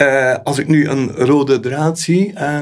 uh, 0.08 0.37
als 0.44 0.58
ik 0.58 0.68
nu 0.68 0.88
een 0.88 1.11
rode 1.11 1.61
draad 1.61 1.99
zie 1.99 2.32
uh, 2.32 2.58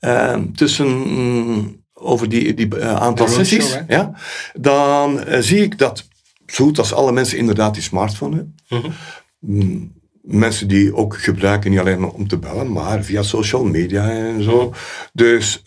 uh, 0.00 0.38
tussen 0.54 0.86
um, 0.86 1.82
over 2.02 2.28
die, 2.28 2.54
die 2.54 2.76
eh, 2.76 2.94
aantal 2.94 3.28
sessies, 3.28 3.78
ja, 3.88 4.12
dan 4.54 5.24
eh, 5.24 5.40
zie 5.40 5.62
ik 5.62 5.78
dat 5.78 6.08
zo 6.46 6.64
goed 6.64 6.78
als 6.78 6.92
alle 6.92 7.12
mensen 7.12 7.38
inderdaad 7.38 7.74
die 7.74 7.82
smartphone 7.82 8.36
hebben. 8.36 8.56
Mm 8.68 9.60
-hmm. 9.60 10.00
Mensen 10.22 10.68
die 10.68 10.96
ook 10.96 11.18
gebruiken 11.18 11.70
niet 11.70 11.80
alleen 11.80 12.04
om 12.04 12.28
te 12.28 12.38
bellen, 12.38 12.72
maar 12.72 13.04
via 13.04 13.22
social 13.22 13.64
media 13.64 14.10
en 14.10 14.42
zo. 14.42 14.74
Dus 15.12 15.62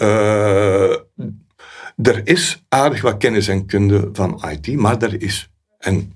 er 1.95 2.21
is 2.23 2.63
aardig 2.69 3.01
wat 3.01 3.17
kennis 3.17 3.47
en 3.47 3.65
kunde 3.65 4.09
van 4.13 4.43
IT, 4.49 4.75
maar 4.75 5.01
er 5.01 5.21
is. 5.21 5.49
En 5.77 6.13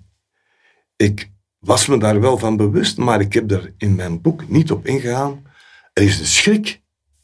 ik 0.96 1.32
was 1.60 1.88
me 1.88 1.98
daar 1.98 2.20
wel 2.20 2.38
van 2.38 2.58
bewust, 2.58 2.98
maar 2.98 3.22
ik 3.22 3.34
heb 3.34 3.52
er 3.52 3.74
in 3.78 3.96
mijn 3.96 4.22
boek 4.22 4.50
niet 4.50 4.72
op 4.72 4.86
ingegaan. 4.86 5.44
Er 5.94 6.04
is 6.04 6.20
een 6.20 6.26
schrik 6.26 6.82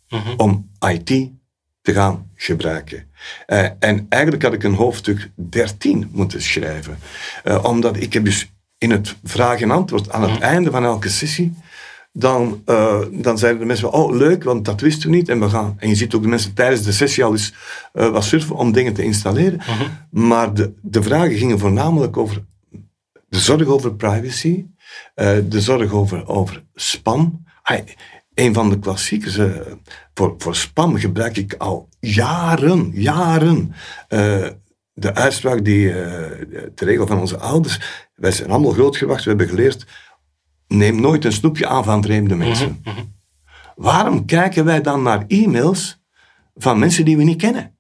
mhm. 0.10 0.34
om 0.38 0.72
IT 0.80 1.32
te 1.82 1.94
gaan 1.94 2.32
gebruiken. 2.36 3.12
Uh, 3.48 3.70
en 3.80 4.06
eigenlijk 4.10 4.44
had 4.44 4.54
ik 4.54 4.64
een 4.64 4.74
hoofdstuk 4.74 5.32
13 5.36 6.10
moeten 6.12 6.42
schrijven. 6.42 6.98
Uh, 7.44 7.64
omdat 7.64 7.98
ik 8.02 8.14
heb 8.14 8.26
dus 8.26 8.55
in 8.86 8.92
het 8.92 9.16
vraag 9.24 9.62
en 9.62 9.72
antwoord 9.72 10.12
aan 10.12 10.30
het 10.30 10.40
einde 10.40 10.72
van 10.72 10.84
elke 10.84 11.10
sessie, 11.10 11.54
dan, 12.12 12.62
uh, 12.66 13.02
dan 13.12 13.38
zeiden 13.38 13.62
de 13.62 13.68
mensen, 13.68 13.92
oh 13.92 14.16
leuk, 14.16 14.44
want 14.44 14.66
dat 14.66 14.82
wisten 14.82 15.10
we 15.10 15.16
niet. 15.16 15.30
En, 15.30 15.40
we 15.40 15.50
gaan, 15.50 15.76
en 15.80 15.90
je 15.90 15.96
ziet 15.96 16.14
ook 16.14 16.22
de 16.22 16.28
mensen 16.28 16.54
tijdens 16.54 16.82
de 16.82 16.92
sessie 16.92 17.24
al 17.24 17.32
eens 17.32 17.54
wat 17.92 18.24
surfen 18.24 18.56
om 18.56 18.72
dingen 18.72 18.94
te 18.94 19.04
installeren. 19.04 19.58
Mhm. 19.60 19.90
Maar 20.10 20.54
de, 20.54 20.74
de 20.82 21.04
vragen 21.04 21.38
gingen 21.38 21.60
voornamelijk 21.60 22.18
over 22.18 22.44
de 23.30 23.40
zorg 23.40 23.66
over 23.66 23.96
privacy, 23.96 24.66
uh, 25.16 25.38
de 25.50 25.62
zorg 25.62 25.92
over, 25.92 26.28
over 26.28 26.64
spam. 26.76 27.46
een 28.34 28.54
van 28.54 28.70
de 28.70 28.80
klassiekers, 28.80 29.40
voor, 30.14 30.36
voor 30.38 30.56
spam 30.56 30.98
gebruik 30.98 31.38
ik 31.38 31.54
al 31.58 31.90
jaren, 32.00 32.92
jaren 32.94 33.74
de 34.96 35.14
uitspraak 35.14 35.66
die, 35.66 35.88
de 35.94 36.72
regel 36.76 37.08
van 37.08 37.20
onze 37.20 37.38
ouders. 37.38 38.08
Wij 38.16 38.32
zijn 38.32 38.50
allemaal 38.50 38.72
grootgebracht, 38.72 39.24
we 39.24 39.30
hebben 39.30 39.48
geleerd, 39.48 39.86
neem 40.68 41.02
nooit 41.02 41.26
een 41.26 41.32
snoepje 41.32 41.68
aan 41.68 41.84
van 41.84 42.04
vreemde 42.04 42.36
mensen. 42.36 42.80
Mhm, 42.84 42.96
mhm. 42.96 43.06
Waarom 43.76 44.26
kijken 44.26 44.66
wij 44.66 44.82
dan 44.82 45.02
naar 45.02 45.24
e-mails 45.28 46.04
van 46.56 46.80
mensen 46.80 47.06
die 47.06 47.18
we 47.18 47.24
niet 47.24 47.42
kennen? 47.42 47.74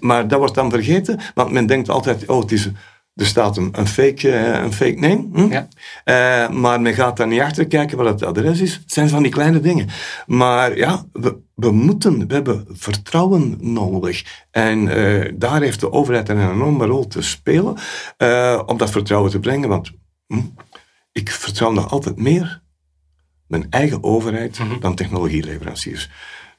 maar 0.00 0.28
dat 0.28 0.38
wordt 0.38 0.54
dan 0.54 0.70
vergeten, 0.70 1.20
want 1.34 1.50
men 1.50 1.66
denkt 1.66 1.88
altijd, 1.88 2.26
oh, 2.26 2.40
het 2.40 2.52
is 2.52 2.70
er 3.16 3.26
staat 3.26 3.56
een, 3.56 3.68
een, 3.72 3.86
fake, 3.86 4.28
uh, 4.28 4.62
een 4.62 4.72
fake 4.72 4.98
name. 4.98 5.28
Hm? 5.32 5.52
Ja. 5.52 5.68
Uh, 6.04 6.56
maar 6.56 6.80
men 6.80 6.94
gaat 6.94 7.16
daar 7.16 7.26
niet 7.26 7.40
achter 7.40 7.66
kijken 7.66 7.96
wat 7.96 8.06
het 8.06 8.22
adres 8.22 8.60
is. 8.60 8.74
Het 8.74 8.92
zijn 8.92 9.08
van 9.08 9.22
die 9.22 9.32
kleine 9.32 9.60
dingen. 9.60 9.88
Maar 10.26 10.76
ja, 10.76 11.04
we, 11.12 11.36
we 11.54 11.70
moeten, 11.70 12.26
we 12.28 12.34
hebben 12.34 12.66
vertrouwen 12.72 13.56
nodig. 13.60 14.44
En 14.50 14.86
uh, 14.98 15.32
daar 15.34 15.62
heeft 15.62 15.80
de 15.80 15.92
overheid 15.92 16.28
een 16.28 16.50
enorme 16.50 16.86
rol 16.86 17.06
te 17.06 17.22
spelen 17.22 17.76
om 18.66 18.76
dat 18.76 18.90
vertrouwen 18.90 19.30
te 19.30 19.40
brengen. 19.40 19.68
Want 19.68 19.90
hm, 20.26 20.40
ik 21.12 21.30
vertrouw 21.30 21.72
nog 21.72 21.90
altijd 21.90 22.16
meer 22.16 22.62
mijn 23.46 23.66
eigen 23.70 24.04
overheid 24.04 24.58
mm 24.58 24.68
-hmm. 24.68 24.80
dan 24.80 24.94
technologieleveranciers. 24.94 26.10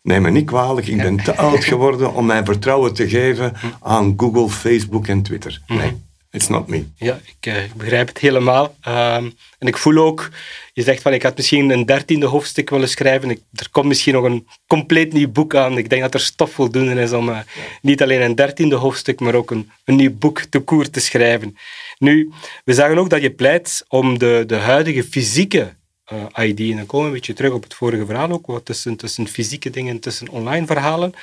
Neem 0.01 0.21
me 0.21 0.29
niet 0.29 0.45
kwalijk, 0.45 0.87
ik 0.87 0.97
ben 0.97 1.17
te 1.17 1.35
oud 1.35 1.63
geworden 1.63 2.13
om 2.13 2.25
mijn 2.25 2.45
vertrouwen 2.45 2.93
te 2.93 3.09
geven 3.09 3.53
hm. 3.55 3.65
aan 3.81 4.13
Google, 4.17 4.49
Facebook 4.49 5.07
en 5.07 5.21
Twitter. 5.21 5.61
Mhm. 5.67 5.79
Nee. 5.79 6.05
Not 6.45 6.67
me. 6.67 6.85
Ja, 6.95 7.19
ik, 7.25 7.45
uh, 7.47 7.63
ik 7.63 7.73
begrijp 7.73 8.07
het 8.07 8.17
helemaal. 8.17 8.75
Um, 8.87 9.33
en 9.59 9.67
ik 9.67 9.77
voel 9.77 9.97
ook, 9.97 10.29
je 10.73 10.83
zegt 10.83 11.01
van 11.01 11.13
ik 11.13 11.23
had 11.23 11.37
misschien 11.37 11.69
een 11.69 11.85
dertiende 11.85 12.25
hoofdstuk 12.25 12.69
willen 12.69 12.89
schrijven. 12.89 13.29
Ik, 13.29 13.41
er 13.53 13.69
komt 13.71 13.85
misschien 13.85 14.13
nog 14.13 14.23
een 14.23 14.47
compleet 14.67 15.13
nieuw 15.13 15.31
boek 15.31 15.55
aan. 15.55 15.77
Ik 15.77 15.89
denk 15.89 16.01
dat 16.01 16.13
er 16.13 16.19
stof 16.19 16.51
voldoende 16.51 17.01
is 17.01 17.11
om 17.11 17.29
uh, 17.29 17.39
niet 17.81 18.01
alleen 18.01 18.21
een 18.21 18.35
dertiende 18.35 18.75
hoofdstuk, 18.75 19.19
maar 19.19 19.35
ook 19.35 19.51
een, 19.51 19.71
een 19.85 19.95
nieuw 19.95 20.13
boek 20.13 20.39
te 20.39 20.59
koer 20.59 20.89
te 20.89 20.99
schrijven. 20.99 21.57
Nu, 21.97 22.31
we 22.63 22.73
zagen 22.73 22.97
ook 22.97 23.09
dat 23.09 23.21
je 23.21 23.31
pleit 23.31 23.85
om 23.87 24.19
de, 24.19 24.43
de 24.47 24.55
huidige 24.55 25.03
fysieke 25.03 25.75
uh, 26.13 26.47
ID, 26.47 26.59
en 26.59 26.75
dan 26.75 26.85
komen 26.85 27.05
we 27.05 27.11
een 27.11 27.17
beetje 27.17 27.33
terug 27.33 27.51
op 27.51 27.63
het 27.63 27.73
vorige 27.73 28.05
verhaal 28.05 28.31
ook, 28.31 28.45
wat 28.45 28.65
tussen, 28.65 28.95
tussen 28.95 29.27
fysieke 29.27 29.69
dingen 29.69 29.93
en 29.93 29.99
tussen 29.99 30.29
online 30.29 30.65
verhalen. 30.65 31.13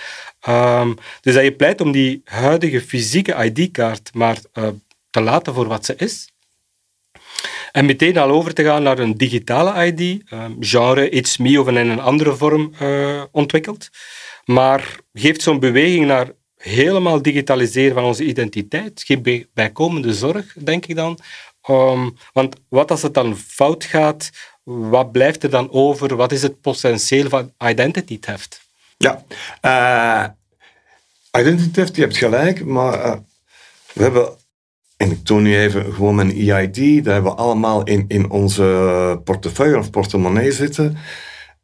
Um, 0.48 0.96
dus 1.20 1.34
dat 1.34 1.44
je 1.44 1.52
pleit 1.52 1.80
om 1.80 1.92
die 1.92 2.20
huidige 2.24 2.80
fysieke 2.80 3.44
ID-kaart 3.44 4.10
maar 4.14 4.38
te 5.14 5.20
laten 5.20 5.54
voor 5.54 5.66
wat 5.66 5.84
ze 5.84 5.94
is. 5.96 6.28
En 7.72 7.86
meteen 7.86 8.18
al 8.18 8.30
over 8.30 8.54
te 8.54 8.64
gaan 8.64 8.82
naar 8.82 8.98
een 8.98 9.16
digitale 9.16 9.86
ID, 9.86 10.00
uh, 10.00 10.44
genre 10.60 11.08
It's 11.08 11.36
Me 11.36 11.60
of 11.60 11.68
in 11.68 11.76
een 11.76 12.00
andere 12.00 12.36
vorm 12.36 12.72
uh, 12.82 13.22
ontwikkeld. 13.30 13.88
Maar 14.44 14.96
geeft 15.12 15.42
zo'n 15.42 15.58
beweging 15.60 16.06
naar 16.06 16.30
helemaal 16.56 17.22
digitaliseren 17.22 17.94
van 17.94 18.04
onze 18.04 18.24
identiteit 18.24 19.02
geen 19.06 19.48
bijkomende 19.54 20.14
zorg, 20.14 20.54
denk 20.58 20.86
ik 20.86 20.96
dan. 20.96 21.18
Um, 21.70 22.16
want 22.32 22.56
wat 22.68 22.90
als 22.90 23.02
het 23.02 23.14
dan 23.14 23.36
fout 23.36 23.84
gaat, 23.84 24.30
wat 24.62 25.12
blijft 25.12 25.42
er 25.42 25.50
dan 25.50 25.70
over? 25.70 26.16
Wat 26.16 26.32
is 26.32 26.42
het 26.42 26.60
potentieel 26.60 27.28
van 27.28 27.52
identity 27.58 28.18
theft? 28.18 28.60
Ja, 28.96 29.24
uh, 29.62 30.26
identity 31.42 31.70
theft, 31.70 31.96
je 31.96 32.02
hebt 32.02 32.16
gelijk, 32.16 32.64
maar 32.64 33.06
uh, 33.06 33.16
we 33.92 34.02
hebben 34.02 34.42
en 35.04 35.10
ik 35.10 35.24
toon 35.24 35.42
nu 35.42 35.58
even 35.58 35.92
gewoon 35.92 36.14
mijn 36.14 36.30
EID. 36.30 37.04
Dat 37.04 37.12
hebben 37.12 37.32
we 37.32 37.38
allemaal 37.38 37.82
in, 37.82 38.04
in 38.08 38.30
onze 38.30 39.20
portefeuille 39.24 39.78
of 39.78 39.90
portemonnee 39.90 40.52
zitten. 40.52 40.96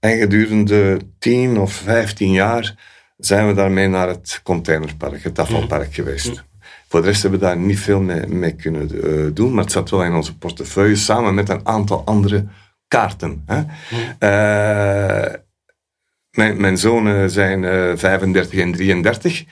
En 0.01 0.19
gedurende 0.19 1.01
10 1.19 1.59
of 1.59 1.73
15 1.73 2.33
jaar 2.33 2.75
zijn 3.17 3.47
we 3.47 3.55
daarmee 3.55 3.89
naar 3.89 4.09
het 4.09 4.41
containerpark, 4.43 5.23
het 5.23 5.39
afvalpark 5.39 5.87
mhm. 5.87 5.95
geweest. 5.95 6.31
Mhm. 6.31 6.41
Voor 6.89 7.01
de 7.01 7.07
rest 7.07 7.23
hebben 7.23 7.41
we 7.41 7.47
daar 7.47 7.57
niet 7.57 7.79
veel 7.79 8.01
mee, 8.01 8.27
mee 8.27 8.55
kunnen 8.55 8.91
uh, 8.93 9.31
doen, 9.35 9.55
maar 9.55 9.65
het 9.65 9.73
zat 9.73 9.91
wel 9.91 10.05
in 10.05 10.15
onze 10.15 10.37
portefeuille 10.37 10.97
samen 10.97 11.35
met 11.35 11.49
een 11.49 11.67
aantal 11.67 12.05
andere 12.05 12.47
kaarten. 12.89 13.45
Hè. 13.47 13.59
Uh, 13.59 15.35
mijn, 16.31 16.61
mijn 16.61 16.79
zonen 16.79 17.31
zijn 17.31 17.63
uh, 17.63 17.91
eh, 17.91 17.99
35 17.99 18.61
en 18.61 18.73
33. 18.73 19.45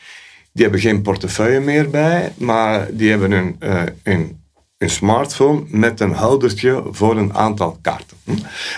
Die 0.58 0.66
hebben 0.66 0.86
geen 0.86 1.02
portefeuille 1.02 1.60
meer 1.60 1.90
bij, 1.90 2.32
maar 2.36 2.88
die 2.92 3.10
hebben 3.10 3.32
een, 3.32 3.56
uh, 3.60 3.82
een, 4.02 4.42
een, 4.78 4.90
smartphone 4.90 5.64
met 5.66 6.00
een 6.00 6.12
houdertje 6.12 6.82
voor 6.90 7.16
een 7.16 7.34
aantal 7.34 7.78
kaarten. 7.80 8.16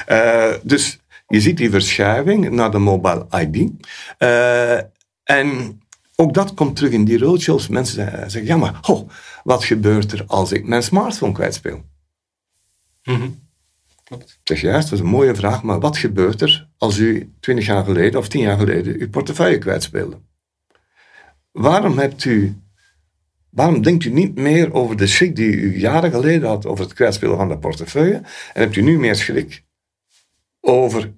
Uh, 0.08 0.52
dus 0.62 1.00
je 1.28 1.40
ziet 1.40 1.56
die 1.56 1.70
verschuiving 1.70 2.50
naar 2.50 2.70
de 2.70 2.78
mobile 2.78 3.26
ID. 3.30 3.70
Uh, 4.18 4.76
en 5.22 5.80
ook 6.16 6.34
dat 6.34 6.54
komt 6.54 6.76
terug 6.76 6.92
in 6.92 7.04
die 7.04 7.18
roadshows. 7.18 7.68
Mensen 7.68 8.30
zeggen, 8.30 8.46
ja 8.46 8.56
maar, 8.56 8.78
oh, 8.82 9.08
wat 9.44 9.64
gebeurt 9.64 10.12
er 10.12 10.24
als 10.26 10.52
ik 10.52 10.66
mijn 10.66 10.82
smartphone 10.82 11.32
kwijtspeel? 11.32 11.82
Mm 13.02 13.48
Klopt. 14.04 14.38
Zeg 14.44 14.60
juist, 14.60 14.90
dat 14.90 14.98
is 14.98 15.04
een 15.04 15.10
mooie 15.10 15.34
vraag, 15.34 15.62
maar 15.62 15.80
wat 15.80 15.98
gebeurt 15.98 16.40
er 16.40 16.68
als 16.78 16.98
u 16.98 17.32
twintig 17.40 17.66
jaar 17.66 17.84
geleden 17.84 18.20
of 18.20 18.28
tien 18.28 18.40
jaar 18.40 18.58
geleden 18.58 18.96
uw 18.98 19.10
portefeuille 19.10 19.58
kwijtspeelde? 19.58 20.16
Waarom 21.52 21.98
hebt 21.98 22.24
u 22.24 22.60
Waarom 23.50 23.82
denkt 23.82 24.04
u 24.04 24.10
niet 24.10 24.34
meer 24.34 24.72
over 24.72 24.96
de 24.96 25.06
schrik 25.06 25.36
die 25.36 25.52
u 25.52 25.78
jaren 25.78 26.10
geleden 26.10 26.48
had 26.48 26.66
over 26.66 26.84
het 26.84 26.94
kwijtspelen 26.94 27.36
van 27.36 27.48
de 27.48 27.58
portefeuille 27.58 28.14
en 28.52 28.62
hebt 28.62 28.76
u 28.76 28.82
nu 28.82 28.98
meer 28.98 29.14
schrik 29.14 29.64
over 30.60 31.12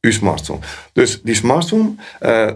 uw 0.00 0.10
smartphone? 0.10 0.60
Dus 0.92 1.22
die 1.22 1.34
smartphone, 1.34 1.94
uh, 2.20 2.50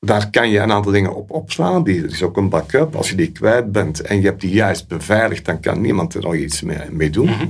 daar 0.00 0.30
kan 0.30 0.50
je 0.50 0.58
een 0.58 0.72
aantal 0.72 0.92
dingen 0.92 1.14
op 1.14 1.30
opslaan. 1.30 1.84
Die, 1.84 2.06
is 2.06 2.22
ook 2.22 2.36
een 2.36 2.48
backup. 2.48 2.94
Als 2.94 3.10
je 3.10 3.16
die 3.16 3.32
kwijt 3.32 3.72
bent 3.72 4.00
en 4.00 4.20
je 4.20 4.26
hebt 4.26 4.40
die 4.40 4.52
juist 4.52 4.88
beveiligd, 4.88 5.44
dan 5.44 5.60
kan 5.60 5.80
niemand 5.80 6.14
er 6.14 6.22
nog 6.22 6.34
iets 6.34 6.62
mee, 6.62 6.90
mee 6.90 7.10
doen. 7.10 7.30
Mhm. 7.30 7.46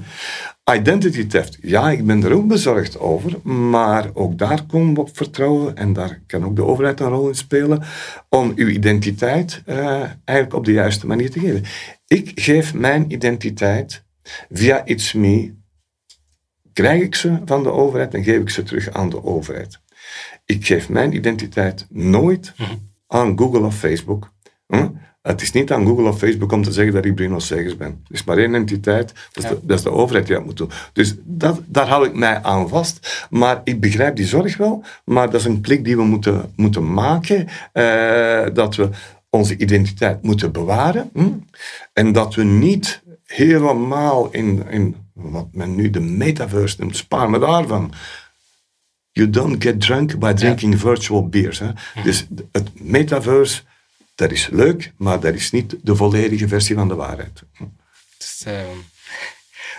Identity 0.75 1.27
theft, 1.27 1.59
ja, 1.61 1.91
ik 1.91 2.07
ben 2.07 2.25
er 2.25 2.33
ook 2.33 2.47
bezorgd 2.47 2.99
over, 2.99 3.50
maar 3.50 4.11
ook 4.15 4.39
daar 4.39 4.67
komen 4.67 4.95
we 4.95 5.00
op 5.00 5.17
vertrouwen 5.17 5.77
en 5.77 5.93
daar 5.93 6.21
kan 6.27 6.45
ook 6.45 6.57
de 6.57 6.65
overheid 6.65 7.00
een 7.00 7.09
rol 7.09 7.29
in 7.29 7.35
spelen 7.35 7.83
om 8.29 8.53
uw 8.57 8.69
identiteit 8.69 9.62
uh, 9.67 10.03
eigenlijk 10.25 10.55
op 10.55 10.65
de 10.65 10.73
juiste 10.73 11.07
manier 11.07 11.31
te 11.31 11.41
geven. 11.41 11.65
Ik 12.07 12.33
geef 12.35 12.75
mijn 12.75 13.12
identiteit 13.12 14.05
via 14.50 14.85
It's 14.85 15.12
Me, 15.12 15.55
krijg 16.73 17.03
ik 17.03 17.15
ze 17.15 17.39
van 17.45 17.62
de 17.62 17.71
overheid 17.71 18.15
en 18.15 18.25
geef 18.25 18.41
ik 18.41 18.50
ze 18.50 18.62
terug 18.62 18.91
aan 18.91 19.11
de 19.11 19.25
overheid. 19.25 19.81
Ik 20.45 20.67
geef 20.67 20.89
mijn 20.89 21.15
identiteit 21.15 21.87
nooit 21.89 22.53
mhm. 22.57 22.75
aan 23.07 23.39
Google 23.39 23.61
of 23.61 23.79
Facebook. 23.79 24.33
Hm? 24.67 24.89
Het 25.23 25.43
is 25.43 25.53
niet 25.53 25.73
aan 25.73 25.87
Google 25.87 26.09
of 26.09 26.19
Facebook 26.19 26.53
om 26.53 26.62
te 26.62 26.73
zeggen 26.73 26.95
dat 26.95 27.05
ik 27.05 27.15
Bruno 27.15 27.39
Segers 27.39 27.77
ben. 27.77 27.89
Er 27.89 28.15
is 28.15 28.25
maar 28.25 28.39
één 28.39 28.55
entiteit, 28.55 29.12
dat 29.33 29.45
is, 29.45 29.50
de, 29.50 29.59
dat 29.62 29.79
is 29.79 29.85
de 29.85 29.91
overheid 29.91 30.27
die 30.27 30.37
dat 30.37 30.45
moet 30.45 30.57
doen. 30.57 30.71
Dus 30.93 31.15
dat, 31.25 31.61
daar 31.67 31.89
hou 31.89 32.07
ik 32.07 32.15
mij 32.15 32.43
aan 32.43 32.69
vast. 32.69 33.27
Maar 33.31 33.61
ik 33.65 33.81
begrijp 33.81 34.17
die 34.17 34.27
zorg 34.27 34.57
wel, 34.57 34.85
maar 35.05 35.31
dat 35.31 35.41
is 35.41 35.47
een 35.47 35.61
klik 35.61 35.85
die 35.85 35.97
we 35.97 36.03
moeten, 36.03 36.53
moeten 36.57 36.93
maken. 36.93 37.49
Eh, 37.73 38.47
dat 38.53 38.77
we 38.77 38.89
onze 39.31 39.57
identiteit 39.57 40.23
moeten 40.23 40.53
bewaren. 40.53 41.11
Hm? 41.12 41.29
En 41.93 42.12
dat 42.12 42.35
we 42.35 42.43
niet 42.43 43.03
helemaal 43.25 44.31
in, 44.31 44.69
in 44.71 44.97
wat 45.12 45.49
men 45.53 45.75
nu 45.75 45.91
de 45.91 46.00
metaverse 46.00 46.77
noemt, 46.79 46.97
spaar 46.97 47.31
me 47.31 47.39
daarvan. 47.39 47.93
You 49.12 49.31
don't 49.31 49.62
get 49.65 49.81
drunk 49.81 50.19
by 50.19 50.33
drinking 50.33 50.81
virtual 50.81 51.29
beers. 51.29 51.59
Hè? 51.59 51.71
Dus 52.03 52.27
het 52.53 52.71
metaverse 52.75 53.62
dat 54.21 54.33
is 54.33 54.49
leuk, 54.50 54.93
maar 54.97 55.21
dat 55.21 55.35
is 55.35 55.50
niet 55.50 55.77
de 55.83 55.97
volledige 55.97 56.49
versie 56.49 56.75
van 56.75 56.89
de 56.89 56.95
waarheid. 56.95 57.43
Dus, 58.19 58.45
uh, 58.49 58.53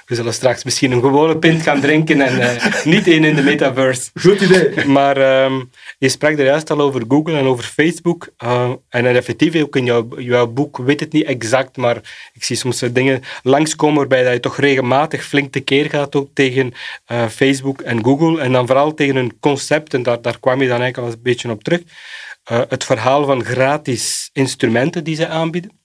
we 0.05 0.15
zullen 0.15 0.33
straks 0.33 0.63
misschien 0.63 0.91
een 0.91 1.01
gewone 1.01 1.37
pint 1.37 1.61
gaan 1.61 1.81
drinken 1.81 2.21
en 2.21 2.37
uh, 2.37 2.83
niet 2.85 3.07
één 3.07 3.23
in 3.23 3.35
de 3.35 3.41
metaverse. 3.41 4.09
Goed 4.13 4.41
idee. 4.41 4.85
Maar 4.85 5.17
uh, 5.17 5.61
je 5.97 6.09
sprak 6.09 6.37
er 6.37 6.45
juist 6.45 6.69
al 6.69 6.81
over 6.81 7.03
Google 7.07 7.37
en 7.37 7.45
over 7.45 7.63
Facebook. 7.63 8.29
Uh, 8.43 8.71
en 8.89 9.05
effectief, 9.05 9.61
ook 9.61 9.75
in 9.75 9.85
jouw, 9.85 10.19
jouw 10.19 10.47
boek, 10.47 10.77
weet 10.77 10.99
het 10.99 11.11
niet 11.11 11.25
exact, 11.25 11.77
maar 11.77 11.95
ik 12.33 12.43
zie 12.43 12.55
soms 12.55 12.79
dingen 12.79 13.21
langskomen 13.43 13.97
waarbij 13.97 14.33
je 14.33 14.39
toch 14.39 14.57
regelmatig 14.57 15.23
flink 15.23 15.51
tekeer 15.51 15.89
gaat 15.89 16.15
ook 16.15 16.29
tegen 16.33 16.73
Facebook 17.29 17.81
en 17.81 18.03
Google. 18.03 18.41
En 18.41 18.51
dan 18.51 18.67
vooral 18.67 18.93
tegen 18.93 19.15
een 19.15 19.37
concept, 19.39 19.93
en 19.93 20.03
daar, 20.03 20.21
daar 20.21 20.39
kwam 20.39 20.61
je 20.61 20.67
dan 20.67 20.81
eigenlijk 20.81 21.07
al 21.07 21.13
een 21.13 21.23
beetje 21.23 21.49
op 21.49 21.63
terug. 21.63 21.81
Eh, 22.43 22.61
het 22.67 22.83
verhaal 22.83 23.25
van 23.25 23.43
gratis 23.43 24.29
instrumenten 24.33 25.03
die 25.03 25.15
ze 25.15 25.27
aanbieden. 25.27 25.79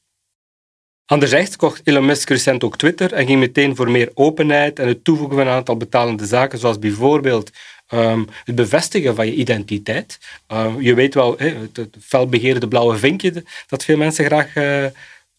Anderzijds 1.04 1.56
kocht 1.56 1.80
Elon 1.84 2.04
Musk 2.04 2.28
recent 2.28 2.64
ook 2.64 2.76
Twitter 2.76 3.12
en 3.12 3.26
ging 3.26 3.40
meteen 3.40 3.76
voor 3.76 3.90
meer 3.90 4.10
openheid 4.14 4.78
en 4.78 4.88
het 4.88 5.04
toevoegen 5.04 5.36
van 5.36 5.46
een 5.46 5.52
aantal 5.52 5.76
betalende 5.76 6.26
zaken, 6.26 6.58
zoals 6.58 6.78
bijvoorbeeld 6.78 7.50
ehm, 7.86 8.24
het 8.44 8.54
bevestigen 8.54 9.14
van 9.14 9.26
je 9.26 9.34
identiteit. 9.34 10.18
Uh, 10.52 10.74
je 10.78 10.94
weet 10.94 11.14
wel, 11.14 11.38
het, 11.38 11.88
felbegeerde 12.00 12.68
blauwe 12.68 12.96
vinkje 12.96 13.44
dat 13.66 13.84
veel 13.84 13.96
mensen 13.96 14.24
graag 14.24 14.54
uh, 14.54 14.86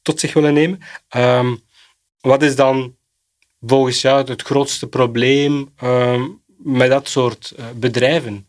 tot 0.02 0.20
zich 0.20 0.34
willen 0.34 0.54
nemen. 0.54 0.80
Um, 1.16 1.62
wat 2.20 2.44
is 2.44 2.56
dan 2.56 2.96
volgens 3.62 4.02
jou 4.02 4.30
het 4.30 4.42
grootste 4.42 4.88
probleem 4.88 5.74
met 6.58 6.90
dat 6.90 7.10
soort 7.10 7.54
uh, 7.60 7.66
bedrijven? 7.76 8.48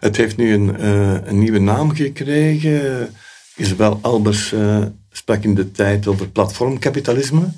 Het 0.00 0.16
heeft 0.16 0.36
nu 0.36 0.52
een, 0.52 0.76
uh, 0.80 1.26
een 1.26 1.38
nieuwe 1.38 1.58
naam 1.58 1.94
gekregen. 1.94 3.14
Isabel 3.56 3.98
Albers 4.02 4.52
uh, 4.52 4.84
sprak 5.10 5.42
in 5.42 5.54
de 5.54 5.70
tijd 5.70 6.06
over 6.06 6.28
platformkapitalisme. 6.28 7.48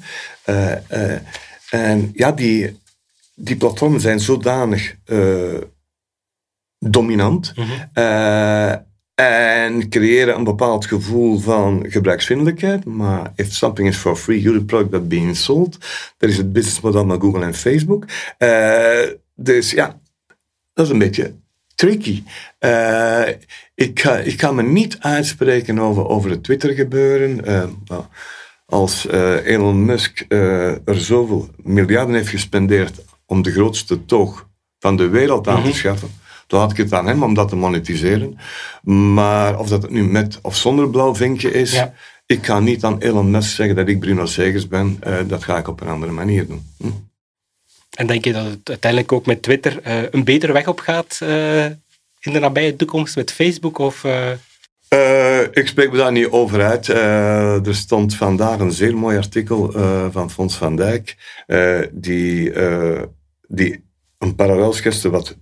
Uh, 0.47 0.73
en 1.71 2.11
ja, 2.15 2.33
die, 2.33 2.81
die 3.35 3.57
platformen 3.57 4.01
zijn 4.01 4.21
zodanig 4.21 4.97
dominant 6.79 7.53
mm 7.57 8.83
en 9.15 9.89
creëren 9.89 10.35
een 10.35 10.45
bepaald 10.45 10.87
gevoel 10.87 11.39
van 11.39 11.85
gebruiksvriendelijkheid. 11.89 12.85
Maar 12.85 13.33
if 13.35 13.53
something 13.53 13.89
is 13.89 13.97
for 13.97 14.17
free, 14.17 14.41
you're 14.41 14.59
the 14.59 14.65
product 14.65 14.93
that 14.93 15.09
being 15.09 15.37
sold. 15.37 15.79
Dat 16.17 16.31
is 16.31 16.37
het 16.37 16.53
businessmodel 16.53 17.05
met 17.05 17.21
Google 17.21 17.45
en 17.45 17.55
Facebook. 17.55 18.05
dus 19.35 19.71
ja, 19.71 20.01
dat 20.73 20.87
is 20.87 20.93
een 20.93 20.99
beetje 20.99 21.35
tricky. 21.75 22.23
Uh, 22.61 23.29
ik, 23.75 24.01
ga, 24.01 24.17
ik 24.17 24.41
ga 24.41 24.53
me 24.53 24.63
niet 24.63 24.97
uitspreken 25.01 25.79
over, 25.79 26.09
over 26.09 26.31
het 26.31 26.43
Twitter-gebeuren. 26.43 27.41
Uh, 27.49 27.99
als 28.67 29.07
uh, 29.07 29.47
Elon 29.47 29.85
Musk 29.85 30.25
er 30.29 31.01
zoveel 31.01 31.49
miljarden 31.57 32.15
heeft 32.15 32.29
gespendeerd 32.29 33.05
om 33.27 33.43
de 33.43 33.53
grootste 33.53 34.05
toog 34.05 34.49
van 34.79 34.97
de 34.97 35.09
wereld 35.09 35.49
aan 35.49 35.63
te 35.63 35.69
mhm. 35.69 35.77
schaffen, 35.77 36.11
dan 36.47 36.61
had 36.61 36.71
ik 36.71 36.77
het 36.77 36.93
aan 36.93 37.07
hem 37.07 37.23
om 37.23 37.35
dat 37.35 37.49
te 37.49 37.57
monetiseren. 37.57 38.39
Maar 38.83 39.59
of 39.59 39.69
dat 39.69 39.83
het 39.83 39.91
nu 39.91 40.05
met 40.05 40.39
of 40.43 40.57
zonder 40.57 40.91
blauw 40.91 41.15
vinkje 41.15 41.51
is, 41.51 41.85
ik 42.27 42.47
ga 42.47 42.61
niet 42.61 42.85
aan 42.85 42.99
Elon 42.99 43.31
Musk 43.31 43.55
zeggen 43.55 43.77
dat 43.77 43.89
ik 43.89 44.01
Bruno 44.01 44.27
Segers 44.27 44.69
ben. 44.69 44.99
dat 45.27 45.45
ga 45.45 45.59
ik 45.59 45.69
op 45.69 45.81
een 45.81 45.89
andere 45.89 46.13
manier 46.13 46.47
doen. 46.47 46.67
Hm. 46.79 46.89
En 47.95 48.07
denk 48.07 48.25
je 48.25 48.33
dat 48.33 48.45
het 48.45 48.69
uiteindelijk 48.69 49.13
ook 49.13 49.27
met 49.27 49.43
Twitter 49.43 49.81
uh, 49.87 50.03
een 50.11 50.25
betere 50.25 50.53
weg 50.53 50.67
op 50.69 50.81
gaat 50.81 51.21
uh, 51.23 51.65
in 52.21 52.33
de 52.33 52.39
nabije 52.39 52.77
toekomst 52.77 53.17
met 53.17 53.33
Facebook? 53.33 53.79
Of, 53.79 54.05
uh... 54.05 55.41
ik 55.53 55.67
spreek 55.67 55.91
me 55.91 55.97
daar 55.97 56.13
niet 56.13 56.31
over 56.31 56.63
uit. 56.63 56.89
er 57.67 57.75
stond 57.75 58.17
vandaag 58.17 58.59
een 58.59 58.73
zeer 58.73 58.97
mooi 58.97 59.17
artikel 59.17 59.73
van 60.13 60.31
Fons 60.31 60.57
van 60.57 60.77
Dijk, 60.77 61.17
die, 61.93 62.53
die 63.49 63.85
een 64.19 64.35
parallel 64.35 64.73
schetste 64.73 65.11
wat, 65.11 65.37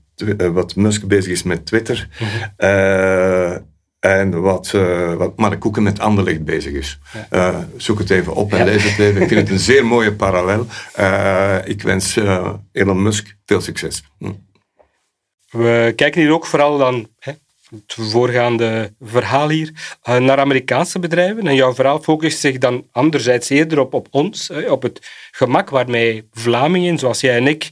wat 0.53 0.77
Musk 0.77 1.07
bezig 1.07 1.33
is 1.33 1.43
met 1.43 1.67
Twitter. 1.67 2.09
Mm 2.19 2.29
en 4.03 4.41
wat, 4.41 4.73
uh, 4.75 5.15
wat 5.15 5.37
Mark 5.37 5.61
Koeken 5.61 5.83
met 5.83 6.01
Anderlecht 6.01 6.45
bezig 6.45 6.73
is. 6.73 6.99
Uh, 7.31 7.59
zoek 7.77 7.99
het 7.99 8.11
even 8.11 8.35
op 8.35 8.53
en 8.53 8.65
lees 8.65 8.85
het 8.85 8.99
even. 8.99 9.23
Ik 9.23 9.29
vind 9.29 9.41
het 9.41 9.51
een 9.51 9.59
zeer 9.73 9.87
mooie 9.87 10.13
parallel. 10.13 10.67
Uh, 10.99 11.59
ik 11.65 11.83
wens 11.83 12.17
Elon 12.73 13.03
Musk 13.03 13.37
veel 13.47 13.61
succes. 13.61 14.03
Hm. 14.19 14.33
We 15.51 15.93
kijken 15.97 16.21
hier 16.21 16.33
ook 16.33 16.47
vooral 16.47 16.79
dan, 16.79 17.09
hè, 17.19 17.33
het 17.71 17.97
voorgaande 18.11 18.95
verhaal 19.01 19.49
hier, 19.49 19.97
naar 20.03 20.39
Amerikaanse 20.39 20.99
bedrijven. 20.99 21.47
En 21.47 21.55
jouw 21.55 21.75
verhaal 21.75 22.01
focust 22.01 22.39
zich 22.39 22.59
dan 22.59 22.87
anderzijds 22.93 23.49
eerder 23.49 23.81
op, 23.81 23.95
op 23.95 24.09
ons, 24.11 24.51
op 24.51 24.83
het 24.83 25.11
gemak 25.31 25.71
waarmee 25.71 26.29
Vlamingen, 26.33 26.99
zoals 26.99 27.21
jij 27.21 27.37
en 27.37 27.47
ik, 27.47 27.69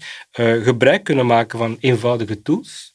gebruik 0.62 1.05
kunnen 1.05 1.27
maken 1.27 1.59
van 1.59 1.77
eenvoudige 1.81 2.43
tools. 2.43 2.89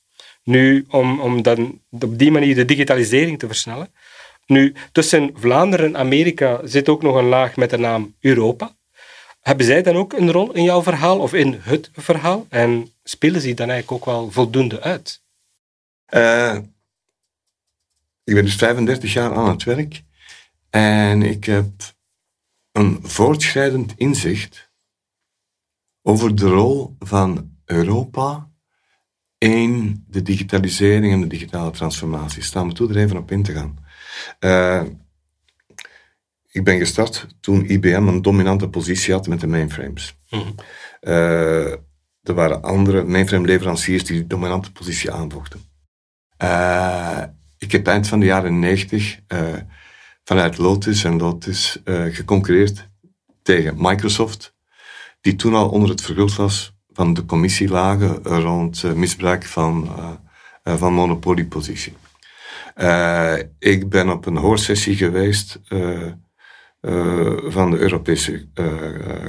Nu, 0.45 0.85
om, 0.89 1.19
om 1.19 1.41
dan 1.41 1.81
op 1.89 2.17
die 2.19 2.31
manier 2.31 2.55
de 2.55 2.65
digitalisering 2.65 3.39
te 3.39 3.47
versnellen. 3.47 3.93
Nu, 4.45 4.73
tussen 4.91 5.31
Vlaanderen 5.33 5.85
en 5.85 5.97
Amerika 5.97 6.59
zit 6.63 6.89
ook 6.89 7.01
nog 7.01 7.15
een 7.15 7.27
laag 7.27 7.55
met 7.55 7.69
de 7.69 7.77
naam 7.77 8.15
Europa. 8.19 8.75
Hebben 9.41 9.65
zij 9.65 9.81
dan 9.81 9.95
ook 9.95 10.13
een 10.13 10.31
rol 10.31 10.53
in 10.53 10.63
jouw 10.63 10.83
verhaal 10.83 11.19
of 11.19 11.33
in 11.33 11.59
het 11.61 11.89
verhaal? 11.93 12.45
En 12.49 12.93
spelen 13.03 13.41
ze 13.41 13.53
dan 13.53 13.69
eigenlijk 13.69 13.91
ook 13.91 14.13
wel 14.13 14.31
voldoende 14.31 14.81
uit? 14.81 15.21
Uh, 16.09 16.57
ik 18.23 18.33
ben 18.33 18.43
dus 18.43 18.55
35 18.55 19.13
jaar 19.13 19.35
aan 19.35 19.49
het 19.49 19.63
werk 19.63 20.03
en 20.69 21.21
ik 21.21 21.43
heb 21.43 21.69
een 22.71 22.99
voortschrijdend 23.01 23.93
inzicht 23.95 24.71
over 26.01 26.35
de 26.35 26.47
rol 26.47 26.95
van 26.99 27.57
Europa 27.65 28.49
De 30.07 30.21
digitalisering 30.21 31.13
en 31.13 31.21
de 31.21 31.27
digitale 31.27 31.71
transformatie. 31.71 32.43
Staan 32.43 32.67
we 32.67 32.73
toe 32.73 32.89
er 32.89 32.97
even 32.97 33.17
op 33.17 33.31
in 33.31 33.43
te 33.43 33.53
gaan. 33.53 33.77
Uh, 34.39 34.83
ik 36.51 36.63
ben 36.63 36.77
gestart 36.77 37.27
toen 37.39 37.69
IBM 37.69 38.07
een 38.07 38.21
dominante 38.21 38.69
positie 38.69 39.13
had 39.13 39.27
met 39.27 39.39
de 39.39 39.47
mainframes. 39.47 40.17
Mm 40.29 40.55
uh, 41.01 41.71
er 42.23 42.33
waren 42.33 42.63
andere 42.63 43.03
mainframe 43.03 43.45
leveranciers 43.45 44.03
die 44.03 44.15
die 44.15 44.27
dominante 44.27 44.71
positie 44.71 45.11
aanvochten. 45.11 45.61
Uh, 46.43 47.23
ik 47.57 47.71
heb 47.71 47.87
eind 47.87 48.07
van 48.07 48.19
de 48.19 48.25
jaren 48.25 48.59
90 48.59 49.19
vanuit 50.23 50.57
Lotus 50.57 51.03
en 51.03 51.17
Lotus 51.17 51.81
geconcurreerd 52.09 52.89
tegen 53.41 53.75
Microsoft, 53.77 54.55
die 55.21 55.35
toen 55.35 55.53
al 55.53 55.69
onder 55.69 55.89
het 55.89 56.01
vergrootglas 56.01 56.74
van 56.95 57.13
de 57.13 57.25
commissie 57.25 57.69
lagen 57.69 58.23
rond 58.23 58.95
misbruik 58.95 59.45
van, 59.45 59.89
van 60.63 60.93
monopoliepositie. 60.93 61.93
ik 63.59 63.89
ben 63.89 64.09
op 64.09 64.25
een 64.25 64.37
hoorsessie 64.37 64.95
geweest 64.95 65.59
van 67.47 67.71
de 67.71 67.77
Europese 67.77 68.47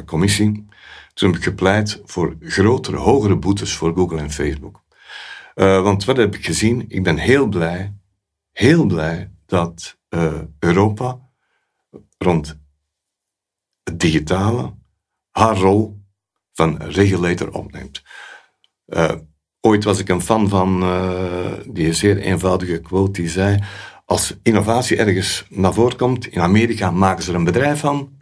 Commissie 0.07 0.67
toen 1.15 1.29
heb 1.29 1.39
ik 1.39 1.45
gepleit 1.45 2.01
voor 2.05 2.37
grotere, 2.41 2.97
hogere 2.97 3.37
boetes 3.37 3.75
voor 3.75 3.95
Google 3.95 4.19
en 4.19 4.31
Facebook. 4.31 4.83
Want 5.55 6.05
wat 6.05 6.17
heb 6.17 6.35
ik 6.35 6.45
gezien? 6.45 6.85
Ik 6.89 7.03
ben 7.03 7.19
heel 7.19 7.47
blij, 7.47 7.93
heel 8.53 8.87
blij 8.87 9.31
dat 9.47 9.99
Europa 10.59 11.19
rond 12.19 12.59
het 13.83 14.01
digitale 14.01 14.75
haar 15.31 15.57
rol 15.57 16.06
van 16.57 16.83
regulator 16.83 17.53
opneemt. 17.53 18.03
Uh, 18.87 19.13
ooit 19.61 19.85
was 19.85 19.99
ik 19.99 20.09
een 20.09 20.21
fan 20.21 20.49
van 20.49 20.81
die 21.67 21.93
zeer 21.93 22.19
eenvoudige 22.19 22.81
quote 22.81 23.21
die 23.21 23.31
zei: 23.31 23.63
Als 24.05 24.37
innovatie 24.43 24.97
ergens 24.97 25.47
naar 25.49 25.75
voren 25.75 25.97
komt, 25.97 26.27
in 26.27 26.41
Amerika 26.41 26.91
maken 26.91 27.23
ze 27.23 27.31
er 27.31 27.37
een 27.37 27.45
bedrijf 27.45 27.81
van, 27.81 28.21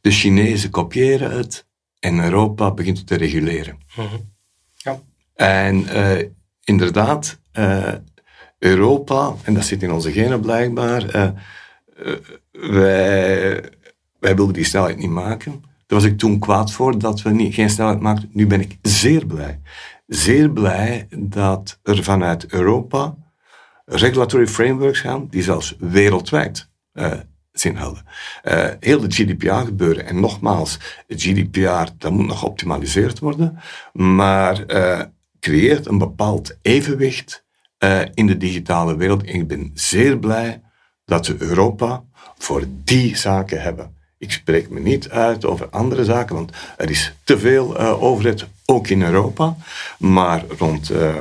de 0.00 0.10
Chinezen 0.10 0.70
kopiëren 0.70 1.36
het 1.36 1.66
en 2.00 2.24
Europa 2.24 2.70
begint 2.70 2.98
het 2.98 3.06
te 3.06 3.16
reguleren. 3.16 3.78
Mhm. 3.96 4.16
ja. 4.74 5.00
En 5.34 5.80
uh, 5.80 6.28
inderdaad, 6.64 7.38
Europa, 8.58 9.34
en 9.42 9.54
dat 9.54 9.64
zit 9.64 9.82
in 9.82 9.92
onze 9.92 10.12
genen 10.12 10.40
blijkbaar, 10.40 11.32
wij, 12.50 13.62
wij 14.18 14.36
wilden 14.36 14.54
die 14.54 14.64
snelheid 14.64 14.98
niet 14.98 15.10
maken. 15.10 15.62
Daar 15.86 15.98
was 16.00 16.04
ik 16.04 16.18
toen 16.18 16.38
kwaad 16.38 16.72
voor 16.72 16.98
dat 16.98 17.22
we 17.22 17.30
niet, 17.30 17.54
geen 17.54 17.70
snelheid 17.70 18.00
maakten. 18.00 18.30
Nu 18.32 18.46
ben 18.46 18.60
ik 18.60 18.78
zeer 18.82 19.26
blij. 19.26 19.60
Zeer 20.06 20.50
blij 20.50 21.06
dat 21.18 21.78
er 21.82 22.02
vanuit 22.02 22.46
Europa 22.46 23.16
regulatory 23.84 24.46
frameworks 24.46 25.00
gaan 25.00 25.26
die 25.30 25.42
zelfs 25.42 25.76
wereldwijd 25.78 26.68
zin 27.54 27.76
hadden. 27.76 28.04
Uh, 28.44 28.66
heel 28.80 29.00
de 29.00 29.10
GDPR 29.10 29.54
gebeuren. 29.54 30.06
En 30.06 30.20
nogmaals, 30.20 30.78
GDPR 31.08 31.90
dat 31.98 32.12
moet 32.12 32.26
nog 32.26 32.38
geoptimaliseerd 32.38 33.18
worden, 33.18 33.58
maar 33.92 34.64
uh, 34.66 35.00
creëert 35.40 35.86
een 35.86 35.98
bepaald 35.98 36.58
evenwicht 36.62 37.42
in 38.14 38.26
de 38.26 38.36
digitale 38.36 38.96
wereld. 38.96 39.24
En 39.24 39.34
ik 39.34 39.46
ben 39.46 39.70
zeer 39.74 40.18
blij 40.18 40.62
dat 41.04 41.26
we 41.26 41.36
Europa 41.38 42.04
voor 42.38 42.64
die 42.84 43.16
zaken 43.16 43.62
hebben. 43.62 43.96
Ik 44.24 44.32
spreek 44.32 44.70
me 44.70 44.80
niet 44.80 45.10
uit 45.10 45.44
over 45.44 45.68
andere 45.68 46.04
zaken, 46.04 46.34
want 46.34 46.52
er 46.76 46.90
is 46.90 47.12
te 47.24 47.38
veel 47.38 47.78
overheid, 47.78 48.46
ook 48.64 48.88
in 48.88 49.02
Europa. 49.02 49.56
Maar 49.98 50.44
rond 50.58 50.90
uh, 50.90 51.14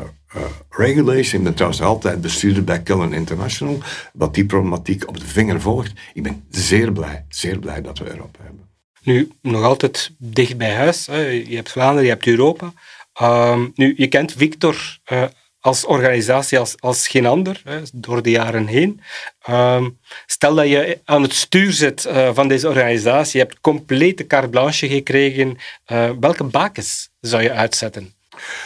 regulation. 0.70 1.40
Ik 1.40 1.44
ben 1.44 1.54
trouwens 1.54 1.82
altijd 1.82 2.22
bestuurder 2.22 2.64
bij 2.64 2.84
Cullen 2.84 3.14
International, 3.14 3.80
wat 4.14 4.34
die 4.34 4.46
problematiek 4.46 5.08
op 5.08 5.20
de 5.20 5.26
vinger 5.26 5.62
volgt. 5.62 5.92
Ik 6.14 6.24
ben 6.24 6.44
zeer 6.50 6.92
blij, 6.92 7.26
zeer 7.30 7.60
blij 7.60 7.82
dat 7.82 7.98
we 7.98 8.10
Europa 8.10 8.40
hebben. 8.44 8.70
Nu, 9.02 9.32
nog 9.42 9.64
altijd 9.64 10.12
dicht 10.18 10.58
bij 10.58 10.74
huis. 10.74 11.06
Hè. 11.06 11.20
Je 11.28 11.56
hebt 11.56 11.72
Vlaanderen, 11.72 12.04
je 12.04 12.10
hebt 12.10 12.28
Europa. 12.28 12.74
Um, 13.22 13.72
nu, 13.76 13.94
je 13.98 14.08
kent 14.08 14.32
Victor 14.32 15.00
uh, 15.12 15.24
als 15.64 15.86
organisatie 15.86 16.60
als, 16.60 16.76
als 16.80 17.08
geen 17.08 17.26
ander, 17.26 17.62
hè, 17.64 17.82
door 17.94 18.22
de 18.22 18.30
jaren 18.30 18.68
heen. 18.68 19.02
Um, 19.50 20.00
stel 20.26 20.56
dat 20.56 20.68
je 20.68 21.00
aan 21.06 21.22
het 21.22 21.34
stuur 21.34 21.72
zit 21.72 22.06
uh, 22.06 22.30
van 22.34 22.48
deze 22.48 22.68
organisatie, 22.68 23.40
je 23.40 23.46
hebt 23.46 23.62
complete 23.62 24.28
carte 24.28 24.50
blanche 24.50 24.88
gekregen. 24.88 25.58
Uh, 25.92 26.10
welke 26.20 26.44
bakens 26.44 27.10
zou 27.20 27.44
je 27.44 27.52
uitzetten? 27.52 28.14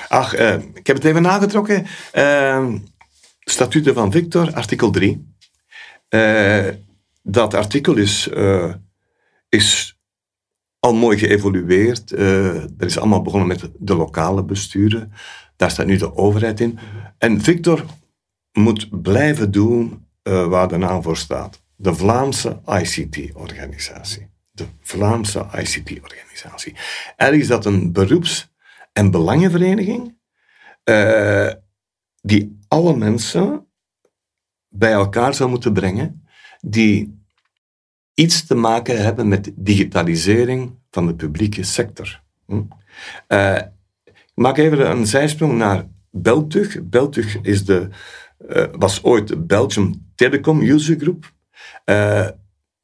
Ach, 0.08 0.40
uh, 0.40 0.54
ik 0.74 0.88
heb 0.88 0.96
het 0.96 1.06
even 1.06 1.22
nagetrokken. 1.22 1.86
Uh, 2.14 2.74
statuten 3.40 3.94
van 3.94 4.12
Victor, 4.12 4.54
artikel 4.54 4.92
3. 4.92 5.36
Uh, 6.10 6.68
dat 7.22 7.54
artikel 7.54 7.96
is, 7.96 8.30
is 9.50 9.97
al 10.80 10.94
mooi 10.94 11.18
geëvolueerd. 11.18 12.12
er 12.12 12.86
is 12.86 12.98
allemaal 12.98 13.22
begonnen 13.22 13.48
met 13.48 13.70
de 13.80 13.96
lokale 13.96 14.44
besturen. 14.44 15.12
Daar 15.56 15.72
staat 15.72 15.86
nu 15.86 15.98
de 15.98 16.16
overheid 16.16 16.60
in. 16.60 16.80
En 17.18 17.42
Victor 17.42 17.86
moet 18.52 19.02
blijven 19.02 19.52
doen 19.52 20.08
waar 20.24 20.68
de 20.68 20.78
naam 20.78 21.04
voor 21.04 21.18
staat. 21.18 21.62
De 21.76 21.94
Vlaamse 21.94 22.62
ICT-organisatie. 22.66 24.30
De 24.52 24.66
Vlaamse 24.82 25.46
ICT-organisatie. 25.56 26.74
Eigenlijk 27.16 27.42
is 27.42 27.48
dat 27.48 27.66
een 27.66 27.92
beroeps- 27.92 28.52
en 28.94 29.12
belangenvereniging 29.12 30.18
uh, 30.90 31.52
die 32.22 32.60
alle 32.68 32.98
mensen 32.98 33.68
bij 34.68 34.92
elkaar 34.92 35.34
zou 35.34 35.50
moeten 35.50 35.74
brengen 35.74 36.28
die 36.60 37.17
iets 38.18 38.46
te 38.46 38.56
maken 38.56 39.04
hebben 39.04 39.28
met 39.28 39.52
digitalisering 39.56 40.72
van 40.92 41.08
de 41.08 41.16
publieke 41.16 41.64
sector. 41.64 42.22
Hm? 42.46 42.62
Uh, 43.28 43.56
ik 44.06 44.34
maak 44.34 44.58
even 44.58 44.90
een 44.90 45.06
zijsprong 45.06 45.58
naar 45.58 45.88
Beltug. 46.12 46.84
Beltug 46.84 47.42
is 47.42 47.66
de, 47.66 47.88
uh, 48.50 48.66
was 48.72 49.04
ooit 49.04 49.28
de 49.28 49.38
Belgium 49.38 50.12
Telecom 50.16 50.62
User 50.62 50.98
Group. 51.00 51.34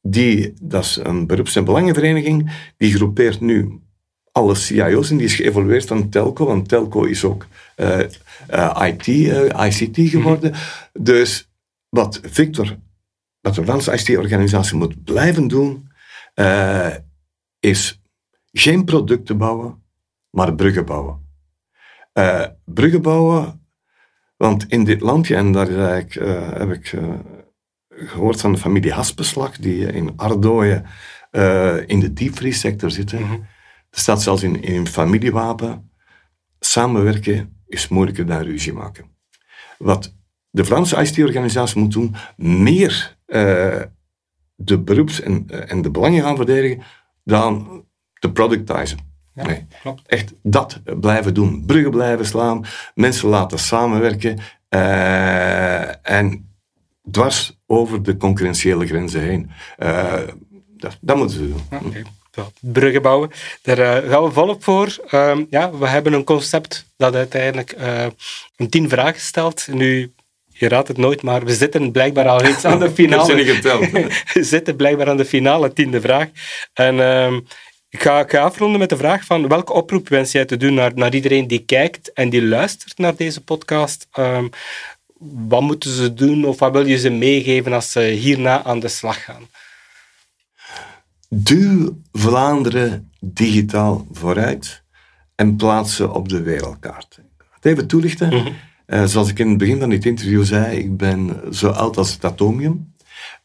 die, 0.02 0.54
dat 0.62 0.84
is 0.84 0.98
een 1.02 1.26
beroeps- 1.26 1.56
en 1.56 1.64
belangenvereniging, 1.64 2.50
die 2.76 2.94
groepeert 2.94 3.40
nu 3.40 3.80
alle 4.32 4.54
CIO's 4.54 5.10
en 5.10 5.16
die 5.16 5.26
is 5.26 5.34
geëvolueerd 5.34 5.86
van 5.86 6.08
telco, 6.08 6.46
want 6.46 6.68
telco 6.68 7.04
is 7.04 7.24
ook 7.24 7.46
IT, 8.82 9.06
ICT 9.66 10.10
geworden. 10.10 10.50
Mm 10.50 10.56
-hmm. 10.56 11.04
Dus 11.04 11.50
wat 11.88 12.20
Victor, 12.22 12.76
wat 13.44 13.54
de 13.54 13.64
Franse 13.64 13.92
ICT-organisatie 13.92 14.76
moet 14.76 15.04
blijven 15.04 15.48
doen, 15.48 15.90
uh, 16.34 16.94
is 17.60 18.02
geen 18.52 18.84
producten 18.84 19.38
bouwen, 19.38 19.82
maar 20.30 20.54
bruggen 20.54 20.84
bouwen. 20.84 21.22
Uh, 22.14 22.46
bruggen 22.64 23.02
bouwen, 23.02 23.66
want 24.36 24.64
in 24.68 24.84
dit 24.84 25.00
landje, 25.00 25.36
en 25.36 25.52
daar 25.52 25.96
ik, 25.96 26.12
heb 26.54 26.70
ik 26.70 26.94
gehoord 27.88 28.40
van 28.40 28.52
de 28.52 28.58
familie 28.58 28.92
Haspeslag, 28.92 29.56
die 29.56 29.92
in 29.92 30.16
Ardooien 30.16 30.84
in 31.86 32.00
de 32.00 32.12
diepvriessector 32.12 32.90
zitten. 32.90 33.20
Mm 33.20 33.28
-hmm 33.28 33.46
er 33.94 34.00
staat 34.00 34.22
zelfs 34.22 34.42
in, 34.42 34.62
in 34.62 34.74
een 34.74 34.86
familiewapen, 34.86 35.90
samenwerken 36.58 37.62
is 37.66 37.88
moeilijker 37.88 38.26
dan 38.26 38.42
ruzie 38.42 38.72
maken. 38.72 39.16
Wat 39.78 40.14
de 40.54 40.64
Vlaamse 40.64 40.96
ICT-organisatie 40.96 41.80
moet 41.80 41.92
doen, 41.92 42.14
meer 42.36 43.16
uh, 43.26 43.80
de 44.54 44.78
beroeps- 44.78 45.20
en, 45.20 45.46
uh, 45.50 45.70
en 45.70 45.82
de 45.82 45.90
belangen 45.90 46.22
gaan 46.22 46.36
verdedigen 46.36 46.82
dan 47.24 47.84
te 48.18 48.32
productizen. 48.32 48.98
Ja, 49.34 49.46
nee, 49.46 49.66
klopt. 49.82 50.02
Echt 50.06 50.32
dat 50.42 50.80
blijven 51.00 51.34
doen. 51.34 51.64
Bruggen 51.66 51.90
blijven 51.90 52.26
slaan, 52.26 52.64
mensen 52.94 53.28
laten 53.28 53.58
samenwerken 53.58 54.38
uh, 54.70 56.06
en 56.10 56.54
dwars 57.10 57.60
over 57.66 58.02
de 58.02 58.16
concurrentiële 58.16 58.86
grenzen 58.86 59.20
heen. 59.20 59.50
dat, 60.76 60.98
dat 61.00 61.16
moeten 61.16 61.36
ze 61.36 61.48
doen. 61.48 61.62
Okay 61.86 62.04
bruggen 62.60 63.02
bouwen. 63.02 63.30
Daar 63.62 63.78
uh, 63.78 64.10
gaan 64.10 64.22
we 64.22 64.30
volop 64.30 64.64
voor. 64.64 64.96
Uh, 65.10 65.38
ja, 65.50 65.70
we 65.70 65.88
hebben 65.88 66.12
een 66.12 66.24
concept 66.24 66.86
dat 66.96 67.14
uiteindelijk 67.14 67.74
uh, 67.78 68.06
een 68.56 68.68
tien 68.68 68.88
vragen 68.88 69.20
stelt. 69.20 69.68
Nu, 69.70 70.12
je 70.56 70.68
raadt 70.68 70.88
het 70.88 70.96
nooit, 70.96 71.22
maar 71.22 71.44
we 71.44 71.54
zitten 71.54 71.92
blijkbaar 71.92 72.28
al 72.28 72.40
reeds 72.40 72.64
aan 72.64 72.78
de 72.78 72.90
finale. 72.90 73.32
Ik 73.40 73.46
heb 73.46 73.46
ze 73.46 73.52
niet 73.52 73.56
geteld. 73.56 73.90
we 74.34 74.44
zitten 74.44 74.76
blijkbaar 74.76 75.08
aan 75.08 75.16
de 75.16 75.24
finale 75.24 75.72
tiende 75.72 76.00
vraag. 76.00 76.28
En 76.72 77.00
ehm, 77.00 77.40
ik 77.88 78.02
ga, 78.02 78.20
ik 78.20 78.30
ga, 78.30 78.42
afronden 78.42 78.78
met 78.78 78.88
de 78.88 78.96
vraag 78.96 79.24
van 79.24 79.48
welke 79.48 79.72
oproep 79.72 80.08
wens 80.08 80.32
jij 80.32 80.44
te 80.44 80.56
doen 80.56 80.74
naar, 80.74 80.92
naar 80.94 81.14
iedereen 81.14 81.46
die 81.46 81.64
kijkt 81.64 82.12
en 82.12 82.30
die 82.30 82.42
luistert 82.42 82.98
naar 82.98 83.16
deze 83.16 83.40
podcast? 83.40 84.08
Um, 84.18 84.50
wat 85.48 85.62
moeten 85.62 85.90
ze 85.90 86.14
doen 86.14 86.44
of 86.44 86.58
wat 86.58 86.72
wil 86.72 86.86
je 86.86 86.98
ze 86.98 87.10
meegeven 87.10 87.72
als 87.72 87.92
ze 87.92 88.00
hierna 88.00 88.64
aan 88.64 88.80
de 88.80 88.88
slag 88.88 89.24
gaan? 89.24 89.48
Duw 91.28 91.98
Vlaanderen 92.12 93.12
digitaal 93.20 94.06
vooruit 94.12 94.82
en 95.34 95.56
plaats 95.56 95.96
ze 95.96 96.10
op 96.10 96.28
de 96.28 96.42
wereldkaart. 96.42 97.18
Even 97.60 97.86
toelichten. 97.86 98.28
Mm 98.28 98.54
zoals 98.86 99.30
ik 99.30 99.38
in 99.38 99.48
het 99.48 99.58
begin 99.58 99.80
van 99.80 99.90
dit 99.90 100.04
interview 100.04 100.44
zei, 100.44 100.76
ik 100.76 100.96
ben 100.96 101.40
zo 101.50 101.68
oud 101.68 101.96
als 101.96 102.12
het 102.12 102.24
atomium. 102.24 102.92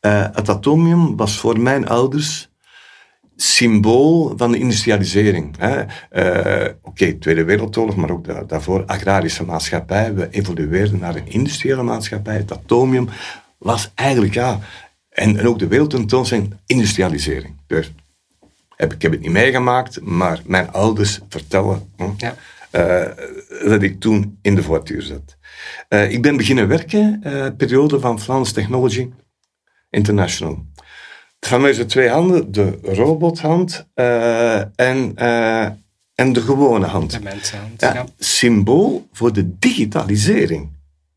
Uh, 0.02 0.25
het 0.34 0.49
atomium 0.49 1.15
was 1.15 1.38
voor 1.38 1.60
mijn 1.60 1.88
ouders 1.88 2.49
symbool 3.36 4.34
van 4.38 4.52
de 4.52 4.60
industrialisering. 4.60 5.56
Uh, 5.62 6.65
Oké, 6.82 7.13
Tweede 7.13 7.43
Wereldoorlog, 7.43 7.95
maar 7.95 8.10
ook 8.10 8.49
daarvoor 8.49 8.86
agrarische 8.86 9.43
maatschappij. 9.43 10.13
We 10.13 10.30
evolueerden 10.30 10.99
naar 10.99 11.15
een 11.15 11.28
industriële 11.28 11.84
maatschappij. 11.84 12.36
Het 12.36 12.52
atomium 12.52 13.10
was 13.58 13.91
eigenlijk, 13.95 14.34
ja, 14.34 14.60
en, 15.10 15.47
ook 15.47 15.60
de 15.60 15.67
wereldtentoonstelling, 15.67 16.54
industrialisering. 16.65 17.56
Dus 17.67 17.91
heb, 18.75 18.93
ik 18.93 19.02
heb 19.02 19.12
het 19.12 19.21
niet 19.21 19.32
meegemaakt, 19.32 20.02
maar 20.02 20.41
mijn 20.45 20.71
ouders 20.71 21.19
vertellen 21.30 21.93
ja. 22.17 22.36
Uh, 22.72 23.06
dat 23.66 23.82
ik 23.82 24.00
toen 24.00 24.40
in 24.42 24.56
de 24.56 24.64
voituur 24.64 25.02
zat. 25.02 25.38
Uh, 25.90 26.12
ik 26.12 26.22
ben 26.22 26.38
beginnen 26.38 26.68
werken, 26.68 27.22
uh, 27.24 27.48
periode 27.58 28.00
van 28.00 28.20
Flans 28.20 28.52
Technology 28.52 29.10
International. 29.90 30.66
Van 31.40 31.62
mij 31.62 31.74
zijn 31.74 31.88
twee 31.88 32.10
handen, 32.10 32.52
de 32.52 32.80
robothand 32.84 33.88
en, 34.76 35.16
en 36.16 36.34
de 36.34 36.42
gewone 36.42 36.86
hand. 36.86 37.12
De 37.12 37.20
mensenhand, 37.22 37.82
ja, 37.82 38.06
Symbool 38.18 39.08
voor 39.12 39.34
de 39.34 39.58
digitalisering 39.60 40.70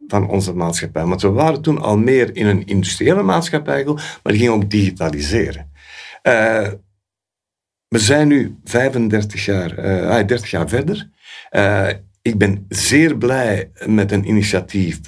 van 0.08 0.28
onze 0.28 0.52
maatschappij. 0.54 1.04
Want 1.04 1.22
we 1.22 1.28
waren 1.28 1.62
toen 1.62 1.80
al 1.80 1.98
meer 1.98 2.36
in 2.36 2.46
een 2.46 2.66
industriële 2.66 3.22
maatschappij, 3.22 3.84
maar 3.84 4.32
die 4.32 4.36
gingen 4.36 4.52
ook 4.52 4.70
digitaliseren. 4.70 5.70
We 7.92 7.98
zijn 7.98 8.28
nu 8.28 8.58
35 8.64 9.44
jaar, 9.44 9.78
uh, 9.78 10.26
30 10.26 10.50
jaar 10.50 10.68
verder. 10.68 11.08
Uh, 11.50 11.88
ik 12.22 12.38
ben 12.38 12.66
zeer 12.68 13.16
blij 13.16 13.70
met 13.86 14.12
een 14.12 14.28
initiatief 14.28 15.00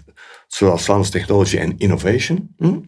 zoals 0.47 0.83
Science 0.83 1.11
Technology 1.11 1.61
and 1.61 1.81
Innovation. 1.81 2.55
Hm? 2.57 2.81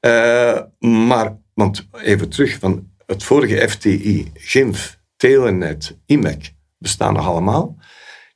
Uh, 0.00 0.60
maar, 1.06 1.36
want 1.54 1.88
even 1.92 2.28
terug, 2.28 2.58
van 2.58 2.90
het 3.06 3.24
vorige 3.24 3.68
FTI, 3.68 4.30
GIMF, 4.34 4.98
Telenet, 5.16 5.98
IMEC 6.06 6.52
bestaan 6.78 7.14
nog 7.14 7.26
allemaal. 7.26 7.76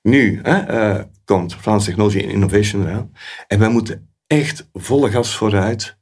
Nu 0.02 0.40
uh, 0.44 1.00
komt 1.24 1.56
Science 1.60 1.86
Technology 1.86 2.22
and 2.22 2.32
Innovation 2.32 2.86
eraan. 2.86 3.12
En 3.46 3.58
wij 3.58 3.68
moeten 3.68 4.08
echt 4.26 4.68
volle 4.72 5.10
gas 5.10 5.36
vooruit 5.36 5.96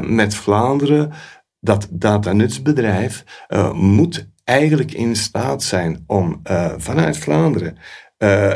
met 0.00 0.34
Vlaanderen 0.34 1.12
dat 1.60 1.88
datanutsbedrijf 1.90 3.24
uh, 3.48 3.72
moet 3.72 4.28
eigenlijk 4.44 4.92
in 4.92 5.16
staat 5.16 5.62
zijn 5.62 6.04
om 6.06 6.40
uh, 6.50 6.74
vanuit 6.76 7.16
Vlaanderen 7.16 7.76
uh, 8.18 8.54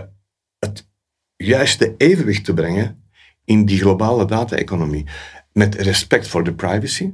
het 0.58 0.88
juiste 1.36 1.94
evenwicht 1.96 2.44
te 2.44 2.54
brengen 2.54 3.04
in 3.44 3.64
die 3.64 3.78
globale 3.78 4.24
data-economie. 4.24 5.06
Met 5.52 5.74
respect 5.74 6.28
voor 6.28 6.44
de 6.44 6.54
privacy, 6.54 7.12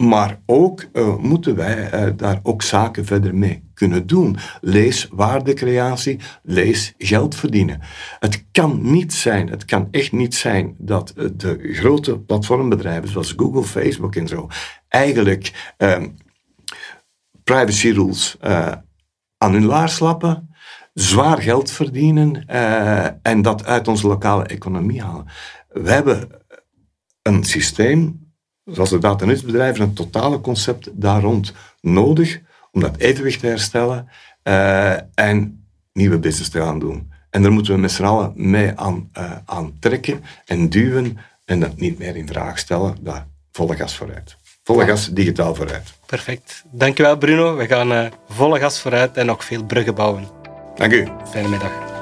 maar 0.00 0.40
ook 0.46 0.84
uh, 0.92 1.16
moeten 1.16 1.56
wij 1.56 1.94
uh, 1.94 2.12
daar 2.16 2.40
ook 2.42 2.62
zaken 2.62 3.04
verder 3.04 3.34
mee 3.34 3.70
kunnen 3.74 4.06
doen. 4.06 4.36
Lees 4.60 5.08
waardecreatie, 5.10 6.18
lees 6.42 6.94
geld 6.98 7.34
verdienen. 7.34 7.80
Het 8.18 8.44
kan 8.52 8.78
niet 8.92 9.12
zijn, 9.12 9.50
het 9.50 9.64
kan 9.64 9.88
echt 9.90 10.12
niet 10.12 10.34
zijn 10.34 10.74
dat 10.78 11.12
uh, 11.16 11.28
de 11.36 11.58
grote 11.72 12.18
platformbedrijven 12.18 13.08
zoals 13.08 13.34
Google, 13.36 13.62
Facebook 13.62 14.14
en 14.14 14.28
zo 14.28 14.48
eigenlijk 14.88 15.74
ehm, 15.76 16.08
privacy 17.44 17.90
rules 17.90 18.36
aan 19.38 19.52
hun 19.52 19.64
laars 19.64 19.98
lappen, 19.98 20.54
zwaar 20.92 21.42
geld 21.42 21.70
verdienen 21.70 22.46
en 23.22 23.42
dat 23.42 23.64
uit 23.64 23.88
onze 23.88 24.06
lokale 24.06 24.44
economie 24.44 25.02
halen. 25.02 25.26
We 25.68 25.90
hebben 25.90 26.28
een 27.22 27.44
systeem 27.44 28.29
zoals 28.64 28.90
de 28.90 28.98
datanutsbedrijven, 28.98 29.82
een 29.82 29.94
totale 29.94 30.40
concept 30.40 30.88
daar 30.92 31.20
rond 31.20 31.52
nodig 31.80 32.40
om 32.72 32.80
dat 32.80 32.96
evenwicht 32.96 33.40
te 33.40 33.46
herstellen 33.46 34.08
uh, 34.44 34.92
en 35.14 35.64
nieuwe 35.92 36.18
business 36.18 36.50
te 36.50 36.60
gaan 36.60 36.78
doen. 36.78 37.12
En 37.30 37.42
daar 37.42 37.52
moeten 37.52 37.74
we 37.74 37.80
met 37.80 37.90
z'n 37.90 38.04
allen 38.04 38.32
mee 38.34 38.72
aan, 38.74 39.10
uh, 39.18 39.32
aan 39.44 39.72
trekken 39.80 40.24
en 40.44 40.68
duwen 40.68 41.18
en 41.44 41.60
dat 41.60 41.76
niet 41.76 41.98
meer 41.98 42.16
in 42.16 42.26
vraag 42.26 42.58
stellen. 42.58 42.96
Daar 43.00 43.26
volle 43.52 43.76
gas 43.76 43.96
vooruit. 43.96 44.36
Volle 44.62 44.86
gas 44.86 45.08
digitaal 45.08 45.54
vooruit. 45.54 45.92
Perfect. 46.06 46.64
Dankjewel 46.70 47.16
Bruno. 47.16 47.56
We 47.56 47.66
gaan 47.66 47.92
uh, 47.92 48.06
volle 48.28 48.58
gas 48.58 48.80
vooruit 48.80 49.16
en 49.16 49.26
nog 49.26 49.44
veel 49.44 49.64
bruggen 49.64 49.94
bouwen. 49.94 50.28
Dank 50.74 50.92
u. 50.92 51.08
Fijne 51.30 51.48
middag. 51.48 51.99